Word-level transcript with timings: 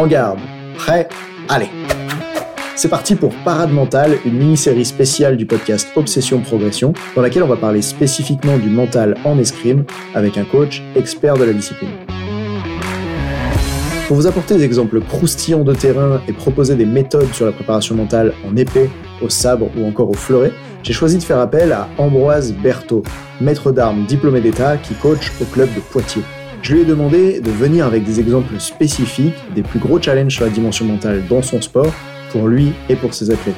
En 0.00 0.06
garde. 0.06 0.38
Prêt? 0.76 1.08
Allez 1.48 1.68
c'est 2.76 2.88
parti 2.88 3.14
pour 3.14 3.34
Parade 3.44 3.70
Mentale, 3.70 4.16
une 4.24 4.38
mini-série 4.38 4.86
spéciale 4.86 5.36
du 5.36 5.44
podcast 5.44 5.88
Obsession 5.96 6.40
Progression, 6.40 6.94
dans 7.14 7.20
laquelle 7.20 7.42
on 7.42 7.46
va 7.46 7.58
parler 7.58 7.82
spécifiquement 7.82 8.56
du 8.56 8.70
mental 8.70 9.18
en 9.26 9.38
escrime 9.38 9.84
avec 10.14 10.38
un 10.38 10.44
coach 10.44 10.82
expert 10.96 11.36
de 11.36 11.44
la 11.44 11.52
discipline. 11.52 11.90
Pour 14.08 14.16
vous 14.16 14.26
apporter 14.26 14.56
des 14.56 14.64
exemples 14.64 15.02
croustillants 15.02 15.62
de 15.62 15.74
terrain 15.74 16.22
et 16.26 16.32
proposer 16.32 16.74
des 16.74 16.86
méthodes 16.86 17.34
sur 17.34 17.44
la 17.44 17.52
préparation 17.52 17.94
mentale 17.94 18.32
en 18.48 18.56
épée, 18.56 18.88
au 19.20 19.28
sabre 19.28 19.68
ou 19.76 19.86
encore 19.86 20.08
au 20.08 20.14
fleuret, 20.14 20.52
j'ai 20.82 20.94
choisi 20.94 21.18
de 21.18 21.22
faire 21.22 21.38
appel 21.38 21.72
à 21.72 21.86
Ambroise 21.98 22.54
Berthaud, 22.54 23.02
maître 23.42 23.72
d'armes 23.72 24.06
diplômé 24.06 24.40
d'État 24.40 24.78
qui 24.78 24.94
coach 24.94 25.32
au 25.42 25.44
club 25.44 25.68
de 25.74 25.80
Poitiers. 25.80 26.22
Je 26.62 26.74
lui 26.74 26.82
ai 26.82 26.84
demandé 26.84 27.40
de 27.40 27.50
venir 27.50 27.86
avec 27.86 28.04
des 28.04 28.20
exemples 28.20 28.60
spécifiques 28.60 29.34
des 29.54 29.62
plus 29.62 29.78
gros 29.78 30.00
challenges 30.00 30.34
sur 30.34 30.44
la 30.44 30.50
dimension 30.50 30.84
mentale 30.84 31.22
dans 31.28 31.42
son 31.42 31.62
sport 31.62 31.92
pour 32.32 32.48
lui 32.48 32.72
et 32.88 32.96
pour 32.96 33.14
ses 33.14 33.30
athlètes. 33.30 33.56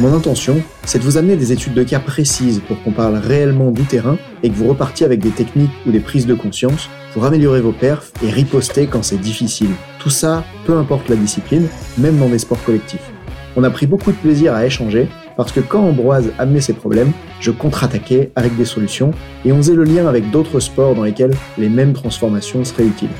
Mon 0.00 0.12
intention, 0.12 0.62
c'est 0.84 0.98
de 0.98 1.04
vous 1.04 1.16
amener 1.16 1.36
des 1.36 1.52
études 1.52 1.74
de 1.74 1.82
cas 1.82 1.98
précises 1.98 2.60
pour 2.66 2.82
qu'on 2.82 2.92
parle 2.92 3.16
réellement 3.16 3.72
du 3.72 3.82
terrain 3.82 4.16
et 4.42 4.50
que 4.50 4.54
vous 4.54 4.68
repartiez 4.68 5.06
avec 5.06 5.20
des 5.20 5.30
techniques 5.30 5.70
ou 5.86 5.90
des 5.90 6.00
prises 6.00 6.26
de 6.26 6.34
conscience 6.34 6.88
pour 7.12 7.24
améliorer 7.24 7.60
vos 7.60 7.72
perfs 7.72 8.12
et 8.24 8.30
riposter 8.30 8.86
quand 8.86 9.02
c'est 9.02 9.20
difficile. 9.20 9.70
Tout 9.98 10.10
ça, 10.10 10.44
peu 10.66 10.76
importe 10.76 11.08
la 11.08 11.16
discipline, 11.16 11.66
même 11.98 12.18
dans 12.18 12.28
des 12.28 12.38
sports 12.38 12.62
collectifs. 12.64 13.10
On 13.56 13.64
a 13.64 13.70
pris 13.70 13.86
beaucoup 13.86 14.12
de 14.12 14.16
plaisir 14.16 14.54
à 14.54 14.66
échanger 14.66 15.08
parce 15.36 15.52
que 15.52 15.60
quand 15.60 15.82
Ambroise 15.82 16.32
amenait 16.38 16.60
ses 16.60 16.72
problèmes, 16.72 17.12
je 17.40 17.50
contre-attaquais 17.50 18.30
avec 18.36 18.56
des 18.56 18.64
solutions 18.64 19.10
et 19.44 19.52
on 19.52 19.56
faisait 19.58 19.74
le 19.74 19.84
lien 19.84 20.06
avec 20.06 20.30
d'autres 20.30 20.60
sports 20.60 20.94
dans 20.94 21.04
lesquels 21.04 21.34
les 21.58 21.68
mêmes 21.68 21.92
transformations 21.92 22.64
seraient 22.64 22.86
utiles. 22.86 23.10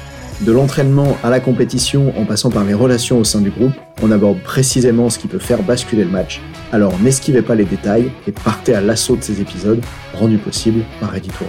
De 0.40 0.50
l'entraînement 0.50 1.16
à 1.22 1.30
la 1.30 1.38
compétition 1.38 2.12
en 2.18 2.24
passant 2.24 2.50
par 2.50 2.64
les 2.64 2.74
relations 2.74 3.18
au 3.18 3.24
sein 3.24 3.40
du 3.40 3.50
groupe, 3.50 3.72
on 4.02 4.10
aborde 4.10 4.38
précisément 4.40 5.08
ce 5.08 5.18
qui 5.18 5.28
peut 5.28 5.38
faire 5.38 5.62
basculer 5.62 6.04
le 6.04 6.10
match. 6.10 6.40
Alors 6.72 6.98
n'esquivez 7.00 7.40
pas 7.40 7.54
les 7.54 7.64
détails 7.64 8.10
et 8.26 8.32
partez 8.32 8.74
à 8.74 8.80
l'assaut 8.80 9.16
de 9.16 9.22
ces 9.22 9.40
épisodes, 9.40 9.80
rendus 10.12 10.38
possibles 10.38 10.82
par 11.00 11.14
Editor. 11.14 11.48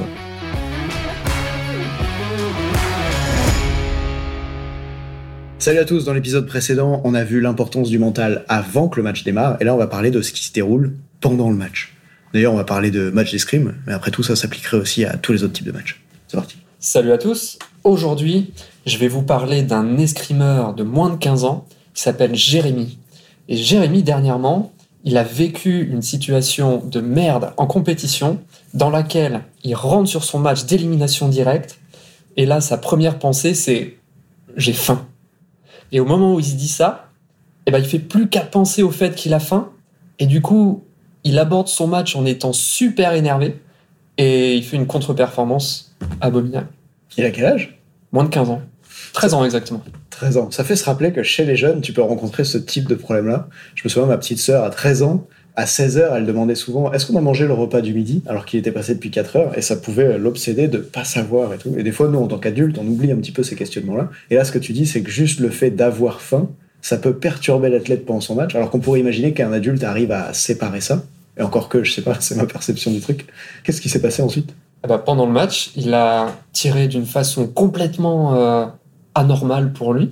Salut 5.66 5.80
à 5.80 5.85
tous, 5.85 6.05
dans 6.05 6.13
l'épisode 6.13 6.45
précédent, 6.45 7.02
on 7.05 7.16
a 7.16 7.23
vu 7.23 7.41
l'importance 7.41 7.89
du 7.89 7.97
mental 7.97 8.45
avant 8.47 8.88
que 8.88 8.97
le 8.97 9.02
match 9.02 9.23
démarre, 9.23 9.58
et 9.59 9.63
là 9.63 9.73
on 9.73 9.80
va 9.80 9.88
parler 9.88 10.11
de 10.11 10.22
ce 10.22 10.31
qui 10.31 10.44
se 10.44 10.53
déroule 10.53 10.94
pendant 11.22 11.49
le 11.49 11.55
match. 11.55 11.95
D'ailleurs, 12.35 12.53
on 12.53 12.55
va 12.55 12.66
parler 12.66 12.91
de 12.91 13.09
match 13.09 13.31
d'escrime, 13.31 13.73
mais 13.88 13.94
après 13.94 14.11
tout 14.11 14.22
ça 14.22 14.35
s'appliquerait 14.35 14.77
aussi 14.77 15.05
à 15.05 15.17
tous 15.17 15.33
les 15.33 15.41
autres 15.41 15.53
types 15.53 15.66
de 15.66 15.72
matchs. 15.72 16.03
C'est 16.27 16.38
parti. 16.38 16.57
Salut 16.80 17.11
à 17.11 17.17
tous, 17.17 17.57
aujourd'hui 17.83 18.53
je 18.85 18.99
vais 18.99 19.07
vous 19.07 19.23
parler 19.23 19.63
d'un 19.63 19.97
escrimeur 19.97 20.75
de 20.75 20.83
moins 20.83 21.09
de 21.09 21.16
15 21.16 21.45
ans 21.45 21.66
qui 21.95 22.03
s'appelle 22.03 22.35
Jérémy. 22.35 23.00
Et 23.50 23.57
Jérémy, 23.57 24.03
dernièrement, 24.03 24.72
il 25.03 25.17
a 25.17 25.23
vécu 25.23 25.89
une 25.91 26.03
situation 26.03 26.77
de 26.85 27.02
merde 27.02 27.53
en 27.57 27.66
compétition 27.66 28.39
dans 28.75 28.91
laquelle 28.91 29.41
il 29.63 29.73
rentre 29.73 30.09
sur 30.11 30.25
son 30.25 30.38
match 30.38 30.66
d'élimination 30.66 31.27
directe, 31.27 31.79
et 32.38 32.45
là 32.45 32.61
sa 32.61 32.77
première 32.77 33.17
pensée 33.17 33.55
c'est 33.55 33.97
j'ai 34.57 34.73
faim. 34.73 35.07
Et 35.91 36.00
au 36.00 36.05
moment 36.05 36.36
où 36.36 36.39
il 36.39 36.45
se 36.45 36.55
dit 36.55 36.67
ça, 36.67 37.09
eh 37.66 37.72
ben, 37.72 37.80
il 37.80 37.86
fait 37.86 38.00
plus 38.00 38.28
qu'à 38.30 38.41
penser 38.41 38.83
au 38.83 38.91
fait 38.91 39.16
qu'il 39.16 39.33
a 39.33 39.39
faim. 39.39 39.69
Et 40.19 40.28
du 40.28 40.41
coup, 40.41 40.83
il 41.23 41.39
aborde 41.39 41.67
son 41.67 41.88
match 41.88 42.16
en 42.16 42.25
étant 42.25 42.53
super 42.53 43.14
énervé. 43.14 43.59
Et 44.17 44.56
il 44.56 44.63
fait 44.63 44.78
une 44.78 44.88
contre-performance 44.88 45.95
abominable. 46.22 46.67
Il 47.17 47.25
a 47.25 47.31
quel 47.31 47.45
âge? 47.45 47.80
Moins 48.11 48.23
de 48.23 48.30
15 48.30 48.50
ans. 48.50 48.61
13 49.13 49.33
ans 49.33 49.44
exactement. 49.44 49.81
13 50.09 50.38
ans. 50.38 50.52
Ça 50.52 50.63
fait 50.63 50.75
se 50.75 50.86
rappeler 50.86 51.11
que 51.11 51.23
chez 51.23 51.45
les 51.45 51.56
jeunes, 51.56 51.81
tu 51.81 51.91
peux 51.91 52.02
rencontrer 52.02 52.44
ce 52.45 52.58
type 52.58 52.88
de 52.88 52.95
problème-là. 52.95 53.47
Je 53.75 53.81
me 53.83 53.89
souviens, 53.89 54.08
ma 54.08 54.17
petite 54.17 54.39
sœur, 54.39 54.63
à 54.63 54.69
13 54.69 55.03
ans, 55.03 55.28
à 55.55 55.66
16 55.66 55.97
heures, 55.97 56.16
elle 56.16 56.25
demandait 56.25 56.55
souvent 56.55 56.91
est-ce 56.91 57.05
qu'on 57.05 57.17
a 57.17 57.21
mangé 57.21 57.47
le 57.47 57.53
repas 57.53 57.81
du 57.81 57.93
midi 57.93 58.21
alors 58.27 58.45
qu'il 58.45 58.59
était 58.59 58.71
passé 58.71 58.95
depuis 58.95 59.11
4 59.11 59.35
heures 59.35 59.57
et 59.57 59.61
ça 59.61 59.75
pouvait 59.75 60.17
l'obséder 60.17 60.67
de 60.67 60.77
pas 60.77 61.03
savoir 61.03 61.53
et 61.53 61.57
tout. 61.57 61.73
Et 61.77 61.83
des 61.83 61.91
fois, 61.91 62.07
nous, 62.09 62.19
en 62.19 62.27
tant 62.27 62.38
qu'adultes, 62.38 62.77
on 62.77 62.85
oublie 62.85 63.11
un 63.11 63.17
petit 63.17 63.31
peu 63.31 63.43
ces 63.43 63.55
questionnements-là. 63.55 64.09
Et 64.29 64.35
là, 64.35 64.43
ce 64.43 64.51
que 64.51 64.59
tu 64.59 64.73
dis, 64.73 64.85
c'est 64.85 65.01
que 65.01 65.09
juste 65.09 65.39
le 65.39 65.49
fait 65.49 65.71
d'avoir 65.71 66.21
faim, 66.21 66.49
ça 66.81 66.97
peut 66.97 67.13
perturber 67.16 67.69
l'athlète 67.69 68.05
pendant 68.05 68.21
son 68.21 68.35
match, 68.35 68.53
alors 68.53 68.69
qu'on 68.69 68.79
pourrait 68.79 68.99
imaginer 68.99 69.33
qu'un 69.33 69.51
adulte 69.51 69.83
arrive 69.83 70.11
à 70.11 70.33
séparer 70.33 70.81
ça. 70.81 71.03
Et 71.38 71.41
encore 71.41 71.69
que, 71.69 71.83
je 71.83 71.91
sais 71.91 72.01
pas, 72.01 72.16
c'est 72.19 72.35
ma 72.35 72.45
perception 72.45 72.91
du 72.91 72.99
truc. 72.99 73.25
Qu'est-ce 73.63 73.81
qui 73.81 73.89
s'est 73.89 74.01
passé 74.01 74.22
ensuite? 74.22 74.53
Eh 74.83 74.87
ben, 74.87 74.97
Pendant 74.97 75.25
le 75.25 75.31
match, 75.31 75.72
il 75.75 75.93
a 75.93 76.35
tiré 76.53 76.87
d'une 76.87 77.05
façon 77.05 77.47
complètement 77.47 78.35
euh, 78.35 78.66
anormale 79.16 79.73
pour 79.73 79.93
lui 79.93 80.11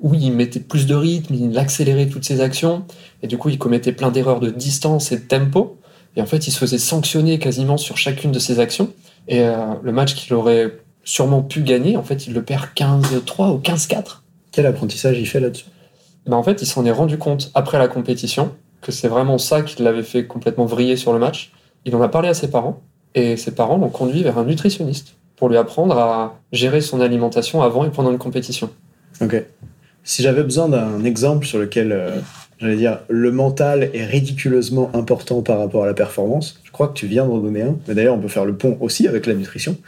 où 0.00 0.14
il 0.14 0.32
mettait 0.32 0.60
plus 0.60 0.86
de 0.86 0.94
rythme, 0.94 1.34
il 1.34 1.58
accélérait 1.58 2.08
toutes 2.08 2.24
ses 2.24 2.40
actions, 2.40 2.84
et 3.22 3.26
du 3.26 3.38
coup 3.38 3.48
il 3.48 3.58
commettait 3.58 3.92
plein 3.92 4.10
d'erreurs 4.10 4.40
de 4.40 4.50
distance 4.50 5.12
et 5.12 5.16
de 5.16 5.22
tempo, 5.22 5.78
et 6.16 6.22
en 6.22 6.26
fait 6.26 6.46
il 6.46 6.50
se 6.50 6.58
faisait 6.58 6.78
sanctionner 6.78 7.38
quasiment 7.38 7.76
sur 7.76 7.96
chacune 7.96 8.32
de 8.32 8.38
ses 8.38 8.60
actions, 8.60 8.90
et 9.28 9.40
euh, 9.40 9.74
le 9.82 9.92
match 9.92 10.14
qu'il 10.14 10.34
aurait 10.34 10.78
sûrement 11.04 11.42
pu 11.42 11.62
gagner, 11.62 11.96
en 11.96 12.02
fait 12.02 12.26
il 12.26 12.34
le 12.34 12.42
perd 12.42 12.66
15-3 12.76 13.54
ou 13.54 13.58
15-4. 13.58 14.22
Quel 14.52 14.66
apprentissage 14.66 15.18
il 15.18 15.26
fait 15.26 15.40
là-dessus? 15.40 15.66
Ben, 16.26 16.36
En 16.36 16.42
fait 16.42 16.60
il 16.62 16.66
s'en 16.66 16.84
est 16.84 16.92
rendu 16.92 17.18
compte 17.18 17.50
après 17.54 17.78
la 17.78 17.88
compétition, 17.88 18.52
que 18.80 18.92
c'est 18.92 19.08
vraiment 19.08 19.38
ça 19.38 19.62
qui 19.62 19.82
l'avait 19.82 20.02
fait 20.02 20.26
complètement 20.26 20.66
vriller 20.66 20.96
sur 20.96 21.12
le 21.12 21.18
match. 21.18 21.52
Il 21.86 21.96
en 21.96 22.02
a 22.02 22.08
parlé 22.08 22.28
à 22.28 22.34
ses 22.34 22.48
parents, 22.48 22.82
et 23.14 23.36
ses 23.36 23.52
parents 23.52 23.78
l'ont 23.78 23.88
conduit 23.88 24.22
vers 24.22 24.38
un 24.38 24.44
nutritionniste 24.44 25.14
pour 25.36 25.48
lui 25.48 25.56
apprendre 25.56 25.96
à 25.98 26.38
gérer 26.52 26.80
son 26.80 27.00
alimentation 27.00 27.62
avant 27.62 27.84
et 27.84 27.90
pendant 27.90 28.10
une 28.10 28.18
compétition. 28.18 28.70
Ok. 29.20 29.44
Si 30.06 30.22
j'avais 30.22 30.42
besoin 30.42 30.68
d'un 30.68 31.02
exemple 31.02 31.46
sur 31.46 31.58
lequel, 31.58 31.90
euh, 31.90 32.10
j'allais 32.58 32.76
dire, 32.76 32.98
le 33.08 33.32
mental 33.32 33.88
est 33.94 34.04
ridiculeusement 34.04 34.90
important 34.92 35.40
par 35.40 35.58
rapport 35.58 35.84
à 35.84 35.86
la 35.86 35.94
performance, 35.94 36.60
je 36.62 36.70
crois 36.70 36.88
que 36.88 36.92
tu 36.92 37.06
viens 37.06 37.24
d'en 37.24 37.38
donner 37.38 37.62
un. 37.62 37.78
Mais 37.88 37.94
d'ailleurs, 37.94 38.14
on 38.14 38.18
peut 38.18 38.28
faire 38.28 38.44
le 38.44 38.54
pont 38.54 38.76
aussi 38.82 39.08
avec 39.08 39.24
la 39.24 39.32
nutrition, 39.32 39.78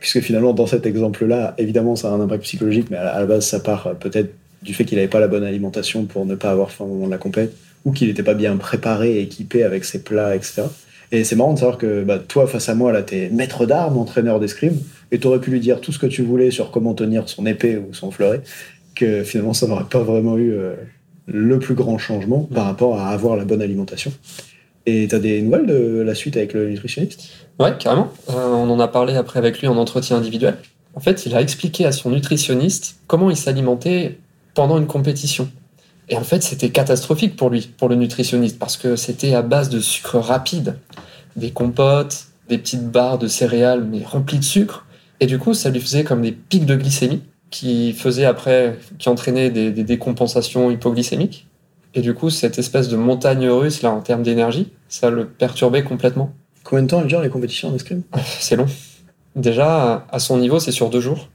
puisque 0.00 0.20
finalement, 0.20 0.54
dans 0.54 0.66
cet 0.66 0.86
exemple-là, 0.86 1.54
évidemment, 1.58 1.94
ça 1.94 2.08
a 2.08 2.12
un 2.12 2.20
impact 2.22 2.44
psychologique, 2.44 2.86
mais 2.90 2.96
à 2.96 3.20
la 3.20 3.26
base, 3.26 3.46
ça 3.46 3.60
part 3.60 3.88
euh, 3.88 3.92
peut-être 3.94 4.32
du 4.62 4.72
fait 4.72 4.86
qu'il 4.86 4.96
n'avait 4.96 5.08
pas 5.08 5.20
la 5.20 5.28
bonne 5.28 5.44
alimentation 5.44 6.06
pour 6.06 6.24
ne 6.24 6.34
pas 6.34 6.50
avoir 6.50 6.70
faim 6.70 6.84
au 6.84 6.88
moment 6.88 7.06
de 7.06 7.12
la 7.12 7.18
compète, 7.18 7.54
ou 7.84 7.92
qu'il 7.92 8.08
n'était 8.08 8.22
pas 8.22 8.34
bien 8.34 8.56
préparé 8.56 9.18
et 9.18 9.20
équipé 9.20 9.62
avec 9.62 9.84
ses 9.84 10.02
plats, 10.02 10.34
etc. 10.34 10.62
Et 11.12 11.22
c'est 11.22 11.36
marrant 11.36 11.52
de 11.52 11.58
savoir 11.58 11.76
que 11.76 12.02
bah, 12.02 12.18
toi, 12.18 12.46
face 12.46 12.70
à 12.70 12.74
moi, 12.74 12.92
là, 12.92 13.02
t'es 13.02 13.28
maître 13.30 13.66
d'armes, 13.66 13.98
entraîneur 13.98 14.40
d'escrime, 14.40 14.78
et 15.12 15.18
t'aurais 15.18 15.38
pu 15.38 15.50
lui 15.50 15.60
dire 15.60 15.82
tout 15.82 15.92
ce 15.92 15.98
que 15.98 16.06
tu 16.06 16.22
voulais 16.22 16.50
sur 16.50 16.70
comment 16.70 16.94
tenir 16.94 17.28
son 17.28 17.46
épée 17.46 17.76
ou 17.76 17.92
son 17.92 18.10
fleuret 18.10 18.40
que 18.96 19.22
finalement 19.22 19.52
ça 19.52 19.68
n'aurait 19.68 19.84
pas 19.84 20.00
vraiment 20.00 20.36
eu 20.36 20.52
euh, 20.52 20.74
le 21.26 21.58
plus 21.60 21.74
grand 21.74 21.98
changement 21.98 22.48
par 22.52 22.64
rapport 22.64 22.98
à 22.98 23.10
avoir 23.10 23.36
la 23.36 23.44
bonne 23.44 23.62
alimentation. 23.62 24.12
Et 24.86 25.06
tu 25.08 25.14
as 25.14 25.18
des 25.18 25.42
nouvelles 25.42 25.66
de 25.66 26.02
la 26.04 26.14
suite 26.14 26.36
avec 26.36 26.52
le 26.52 26.68
nutritionniste? 26.68 27.28
Ouais, 27.58 27.72
carrément. 27.78 28.12
Euh, 28.30 28.34
on 28.34 28.70
en 28.70 28.80
a 28.80 28.88
parlé 28.88 29.14
après 29.14 29.38
avec 29.38 29.60
lui 29.60 29.66
en 29.66 29.76
entretien 29.76 30.16
individuel. 30.16 30.56
En 30.94 31.00
fait, 31.00 31.26
il 31.26 31.34
a 31.34 31.40
expliqué 31.40 31.84
à 31.84 31.92
son 31.92 32.10
nutritionniste 32.10 32.96
comment 33.06 33.28
il 33.30 33.36
s'alimentait 33.36 34.18
pendant 34.54 34.78
une 34.78 34.86
compétition. 34.86 35.48
Et 36.08 36.16
en 36.16 36.22
fait, 36.22 36.42
c'était 36.42 36.70
catastrophique 36.70 37.36
pour 37.36 37.50
lui, 37.50 37.68
pour 37.76 37.88
le 37.88 37.96
nutritionniste, 37.96 38.58
parce 38.58 38.76
que 38.76 38.96
c'était 38.96 39.34
à 39.34 39.42
base 39.42 39.68
de 39.68 39.80
sucre 39.80 40.18
rapide, 40.18 40.78
des 41.34 41.50
compotes, 41.50 42.26
des 42.48 42.58
petites 42.58 42.88
barres 42.88 43.18
de 43.18 43.26
céréales, 43.26 43.84
mais 43.84 44.04
remplies 44.04 44.38
de 44.38 44.44
sucre. 44.44 44.86
Et 45.18 45.26
du 45.26 45.38
coup, 45.38 45.52
ça 45.52 45.68
lui 45.70 45.80
faisait 45.80 46.04
comme 46.04 46.22
des 46.22 46.32
pics 46.32 46.64
de 46.64 46.76
glycémie 46.76 47.22
qui 47.58 47.94
faisait 47.94 48.26
après, 48.26 48.78
qui 48.98 49.08
entraînait 49.08 49.48
des, 49.48 49.70
décompensations 49.70 50.70
hypoglycémiques. 50.70 51.46
Et 51.94 52.02
du 52.02 52.12
coup, 52.12 52.28
cette 52.28 52.58
espèce 52.58 52.88
de 52.88 52.96
montagne 52.98 53.48
russe, 53.48 53.80
là, 53.80 53.90
en 53.90 54.02
termes 54.02 54.22
d'énergie, 54.22 54.72
ça 54.88 55.08
le 55.08 55.26
perturbait 55.26 55.82
complètement. 55.82 56.34
Combien 56.64 56.82
de 56.82 56.88
temps 56.88 57.02
durent 57.02 57.22
les 57.22 57.30
compétitions 57.30 57.70
en 57.70 57.74
escrime? 57.74 58.02
C'est 58.38 58.56
long. 58.56 58.66
Déjà, 59.36 60.06
à 60.10 60.18
son 60.18 60.36
niveau, 60.38 60.58
c'est 60.60 60.72
sur 60.72 60.88
deux 60.88 61.00
jours. 61.00 61.28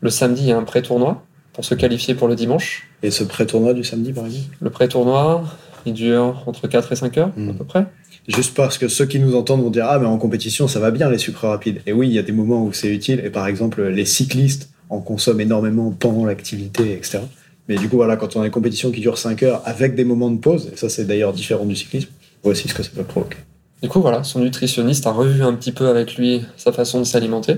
Le 0.00 0.08
samedi, 0.08 0.42
il 0.42 0.48
y 0.48 0.52
a 0.52 0.56
un 0.56 0.62
pré-tournoi 0.62 1.22
pour 1.52 1.66
se 1.66 1.74
qualifier 1.74 2.14
pour 2.14 2.26
le 2.28 2.34
dimanche. 2.34 2.88
Et 3.02 3.10
ce 3.10 3.24
pré-tournoi 3.24 3.74
du 3.74 3.84
samedi, 3.84 4.12
par 4.12 4.24
exemple? 4.24 4.56
Le 4.58 4.70
pré-tournoi, 4.70 5.44
il 5.84 5.92
dure 5.92 6.42
entre 6.46 6.66
4 6.66 6.92
et 6.92 6.96
5 6.96 7.18
heures, 7.18 7.30
à 7.36 7.40
hmm. 7.40 7.54
peu 7.56 7.64
près. 7.64 7.86
Juste 8.26 8.54
parce 8.54 8.78
que 8.78 8.88
ceux 8.88 9.04
qui 9.04 9.18
nous 9.18 9.34
entendent 9.34 9.62
vont 9.62 9.70
dire 9.70 9.86
Ah, 9.86 9.98
mais 9.98 10.06
en 10.06 10.16
compétition, 10.16 10.66
ça 10.66 10.80
va 10.80 10.90
bien 10.90 11.10
les 11.10 11.18
sucres 11.18 11.46
rapides. 11.46 11.82
Et 11.86 11.92
oui, 11.92 12.08
il 12.08 12.14
y 12.14 12.18
a 12.18 12.22
des 12.22 12.32
moments 12.32 12.64
où 12.64 12.72
c'est 12.72 12.88
utile. 12.88 13.20
Et 13.22 13.30
par 13.30 13.46
exemple, 13.46 13.82
les 13.82 14.06
cyclistes 14.06 14.71
on 14.92 15.00
consomme 15.00 15.40
énormément 15.40 15.90
pendant 15.90 16.24
l'activité, 16.24 16.92
etc. 16.92 17.20
Mais 17.68 17.76
du 17.76 17.88
coup, 17.88 17.96
voilà, 17.96 18.16
quand 18.16 18.36
on 18.36 18.42
a 18.42 18.46
une 18.46 18.52
compétition 18.52 18.90
qui 18.90 19.00
dure 19.00 19.18
5 19.18 19.42
heures 19.42 19.62
avec 19.64 19.94
des 19.94 20.04
moments 20.04 20.30
de 20.30 20.38
pause, 20.38 20.70
et 20.72 20.76
ça 20.76 20.88
c'est 20.88 21.04
d'ailleurs 21.04 21.32
différent 21.32 21.64
du 21.64 21.76
cyclisme, 21.76 22.10
voici 22.42 22.68
ce 22.68 22.74
que 22.74 22.82
ça 22.82 22.90
peut 22.94 23.04
provoquer. 23.04 23.38
Du 23.82 23.88
coup, 23.88 24.00
voilà, 24.00 24.22
son 24.22 24.40
nutritionniste 24.40 25.06
a 25.06 25.10
revu 25.10 25.42
un 25.42 25.54
petit 25.54 25.72
peu 25.72 25.88
avec 25.88 26.16
lui 26.16 26.42
sa 26.56 26.72
façon 26.72 27.00
de 27.00 27.04
s'alimenter. 27.04 27.56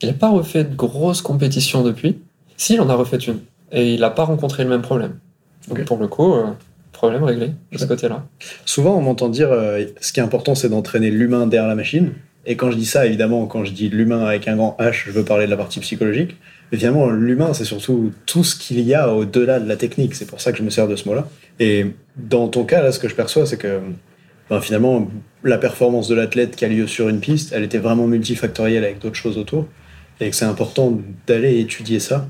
Il 0.00 0.08
n'a 0.08 0.14
pas 0.14 0.30
refait 0.30 0.64
de 0.64 0.74
grosses 0.74 1.22
compétitions 1.22 1.82
depuis. 1.82 2.18
Si, 2.56 2.74
il 2.74 2.80
en 2.80 2.88
a 2.88 2.94
refait 2.94 3.18
une. 3.18 3.40
Et 3.72 3.94
il 3.94 4.00
n'a 4.00 4.10
pas 4.10 4.24
rencontré 4.24 4.64
le 4.64 4.70
même 4.70 4.82
problème. 4.82 5.18
Donc 5.68 5.84
pour 5.84 5.98
le 5.98 6.08
coup, 6.08 6.32
euh, 6.34 6.46
problème 6.92 7.24
réglé 7.24 7.52
de 7.72 7.78
ce 7.78 7.84
côté-là. 7.84 8.24
Souvent, 8.64 8.96
on 8.96 9.02
m'entend 9.02 9.28
dire 9.28 9.52
euh, 9.52 9.84
ce 10.00 10.12
qui 10.12 10.20
est 10.20 10.22
important, 10.22 10.54
c'est 10.54 10.68
d'entraîner 10.68 11.10
l'humain 11.10 11.46
derrière 11.46 11.68
la 11.68 11.74
machine. 11.74 12.12
Et 12.46 12.56
quand 12.56 12.70
je 12.70 12.76
dis 12.76 12.86
ça, 12.86 13.04
évidemment, 13.04 13.46
quand 13.46 13.64
je 13.64 13.72
dis 13.72 13.90
l'humain 13.90 14.24
avec 14.24 14.48
un 14.48 14.56
grand 14.56 14.76
H, 14.80 15.04
je 15.06 15.10
veux 15.10 15.24
parler 15.24 15.44
de 15.46 15.50
la 15.50 15.56
partie 15.56 15.80
psychologique. 15.80 16.36
Mais 16.70 16.78
l'humain, 16.78 17.54
c'est 17.54 17.64
surtout 17.64 18.12
tout 18.26 18.44
ce 18.44 18.54
qu'il 18.54 18.80
y 18.80 18.94
a 18.94 19.12
au-delà 19.12 19.58
de 19.60 19.68
la 19.68 19.76
technique. 19.76 20.14
C'est 20.14 20.26
pour 20.26 20.40
ça 20.40 20.52
que 20.52 20.58
je 20.58 20.62
me 20.62 20.70
sers 20.70 20.86
de 20.86 20.96
ce 20.96 21.08
mot-là. 21.08 21.28
Et 21.60 21.86
dans 22.16 22.48
ton 22.48 22.64
cas, 22.64 22.82
là, 22.82 22.92
ce 22.92 22.98
que 22.98 23.08
je 23.08 23.14
perçois, 23.14 23.46
c'est 23.46 23.56
que 23.56 23.80
ben, 24.50 24.60
finalement, 24.60 25.08
la 25.44 25.58
performance 25.58 26.08
de 26.08 26.14
l'athlète 26.14 26.56
qui 26.56 26.64
a 26.64 26.68
lieu 26.68 26.86
sur 26.86 27.08
une 27.08 27.20
piste, 27.20 27.52
elle 27.52 27.64
était 27.64 27.78
vraiment 27.78 28.06
multifactorielle 28.06 28.84
avec 28.84 28.98
d'autres 28.98 29.16
choses 29.16 29.38
autour. 29.38 29.66
Et 30.20 30.30
que 30.30 30.36
c'est 30.36 30.44
important 30.44 30.98
d'aller 31.26 31.60
étudier 31.60 32.00
ça 32.00 32.28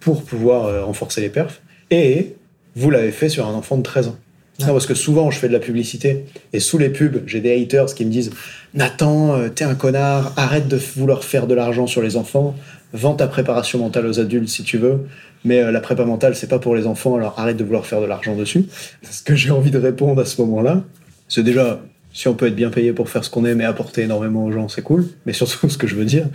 pour 0.00 0.24
pouvoir 0.24 0.66
euh, 0.66 0.84
renforcer 0.84 1.20
les 1.20 1.28
perfs. 1.28 1.60
Et 1.90 2.36
vous 2.74 2.90
l'avez 2.90 3.12
fait 3.12 3.28
sur 3.28 3.46
un 3.46 3.54
enfant 3.54 3.76
de 3.76 3.82
13 3.82 4.08
ans. 4.08 4.16
Non, 4.60 4.72
parce 4.72 4.86
que 4.86 4.94
souvent, 4.94 5.30
je 5.30 5.38
fais 5.38 5.46
de 5.46 5.52
la 5.52 5.60
publicité 5.60 6.24
et 6.52 6.58
sous 6.58 6.78
les 6.78 6.88
pubs, 6.88 7.22
j'ai 7.26 7.40
des 7.40 7.62
haters 7.62 7.94
qui 7.94 8.04
me 8.04 8.10
disent 8.10 8.32
Nathan, 8.74 9.36
euh, 9.36 9.48
t'es 9.48 9.64
un 9.64 9.76
connard, 9.76 10.32
arrête 10.36 10.66
de 10.66 10.76
vouloir 10.96 11.22
faire 11.22 11.46
de 11.46 11.54
l'argent 11.54 11.86
sur 11.86 12.02
les 12.02 12.16
enfants, 12.16 12.56
vends 12.92 13.14
ta 13.14 13.28
préparation 13.28 13.78
mentale 13.78 14.06
aux 14.06 14.18
adultes 14.18 14.48
si 14.48 14.64
tu 14.64 14.76
veux, 14.76 15.06
mais 15.44 15.60
euh, 15.60 15.70
la 15.70 15.80
prépa 15.80 16.04
mentale, 16.04 16.34
c'est 16.34 16.48
pas 16.48 16.58
pour 16.58 16.74
les 16.74 16.86
enfants, 16.86 17.14
alors 17.14 17.38
arrête 17.38 17.56
de 17.56 17.62
vouloir 17.62 17.86
faire 17.86 18.00
de 18.00 18.06
l'argent 18.06 18.34
dessus. 18.34 18.64
Ce 19.08 19.22
que 19.22 19.36
j'ai 19.36 19.52
envie 19.52 19.70
de 19.70 19.78
répondre 19.78 20.20
à 20.20 20.24
ce 20.24 20.40
moment-là, 20.42 20.82
c'est 21.28 21.44
déjà, 21.44 21.80
si 22.12 22.26
on 22.26 22.34
peut 22.34 22.48
être 22.48 22.56
bien 22.56 22.70
payé 22.70 22.92
pour 22.92 23.08
faire 23.08 23.22
ce 23.22 23.30
qu'on 23.30 23.44
aime 23.44 23.60
et 23.60 23.64
apporter 23.64 24.02
énormément 24.02 24.44
aux 24.44 24.50
gens, 24.50 24.68
c'est 24.68 24.82
cool, 24.82 25.06
mais 25.24 25.32
surtout, 25.32 25.68
ce 25.68 25.78
que 25.78 25.86
je 25.86 25.94
veux 25.94 26.04
dire, 26.04 26.26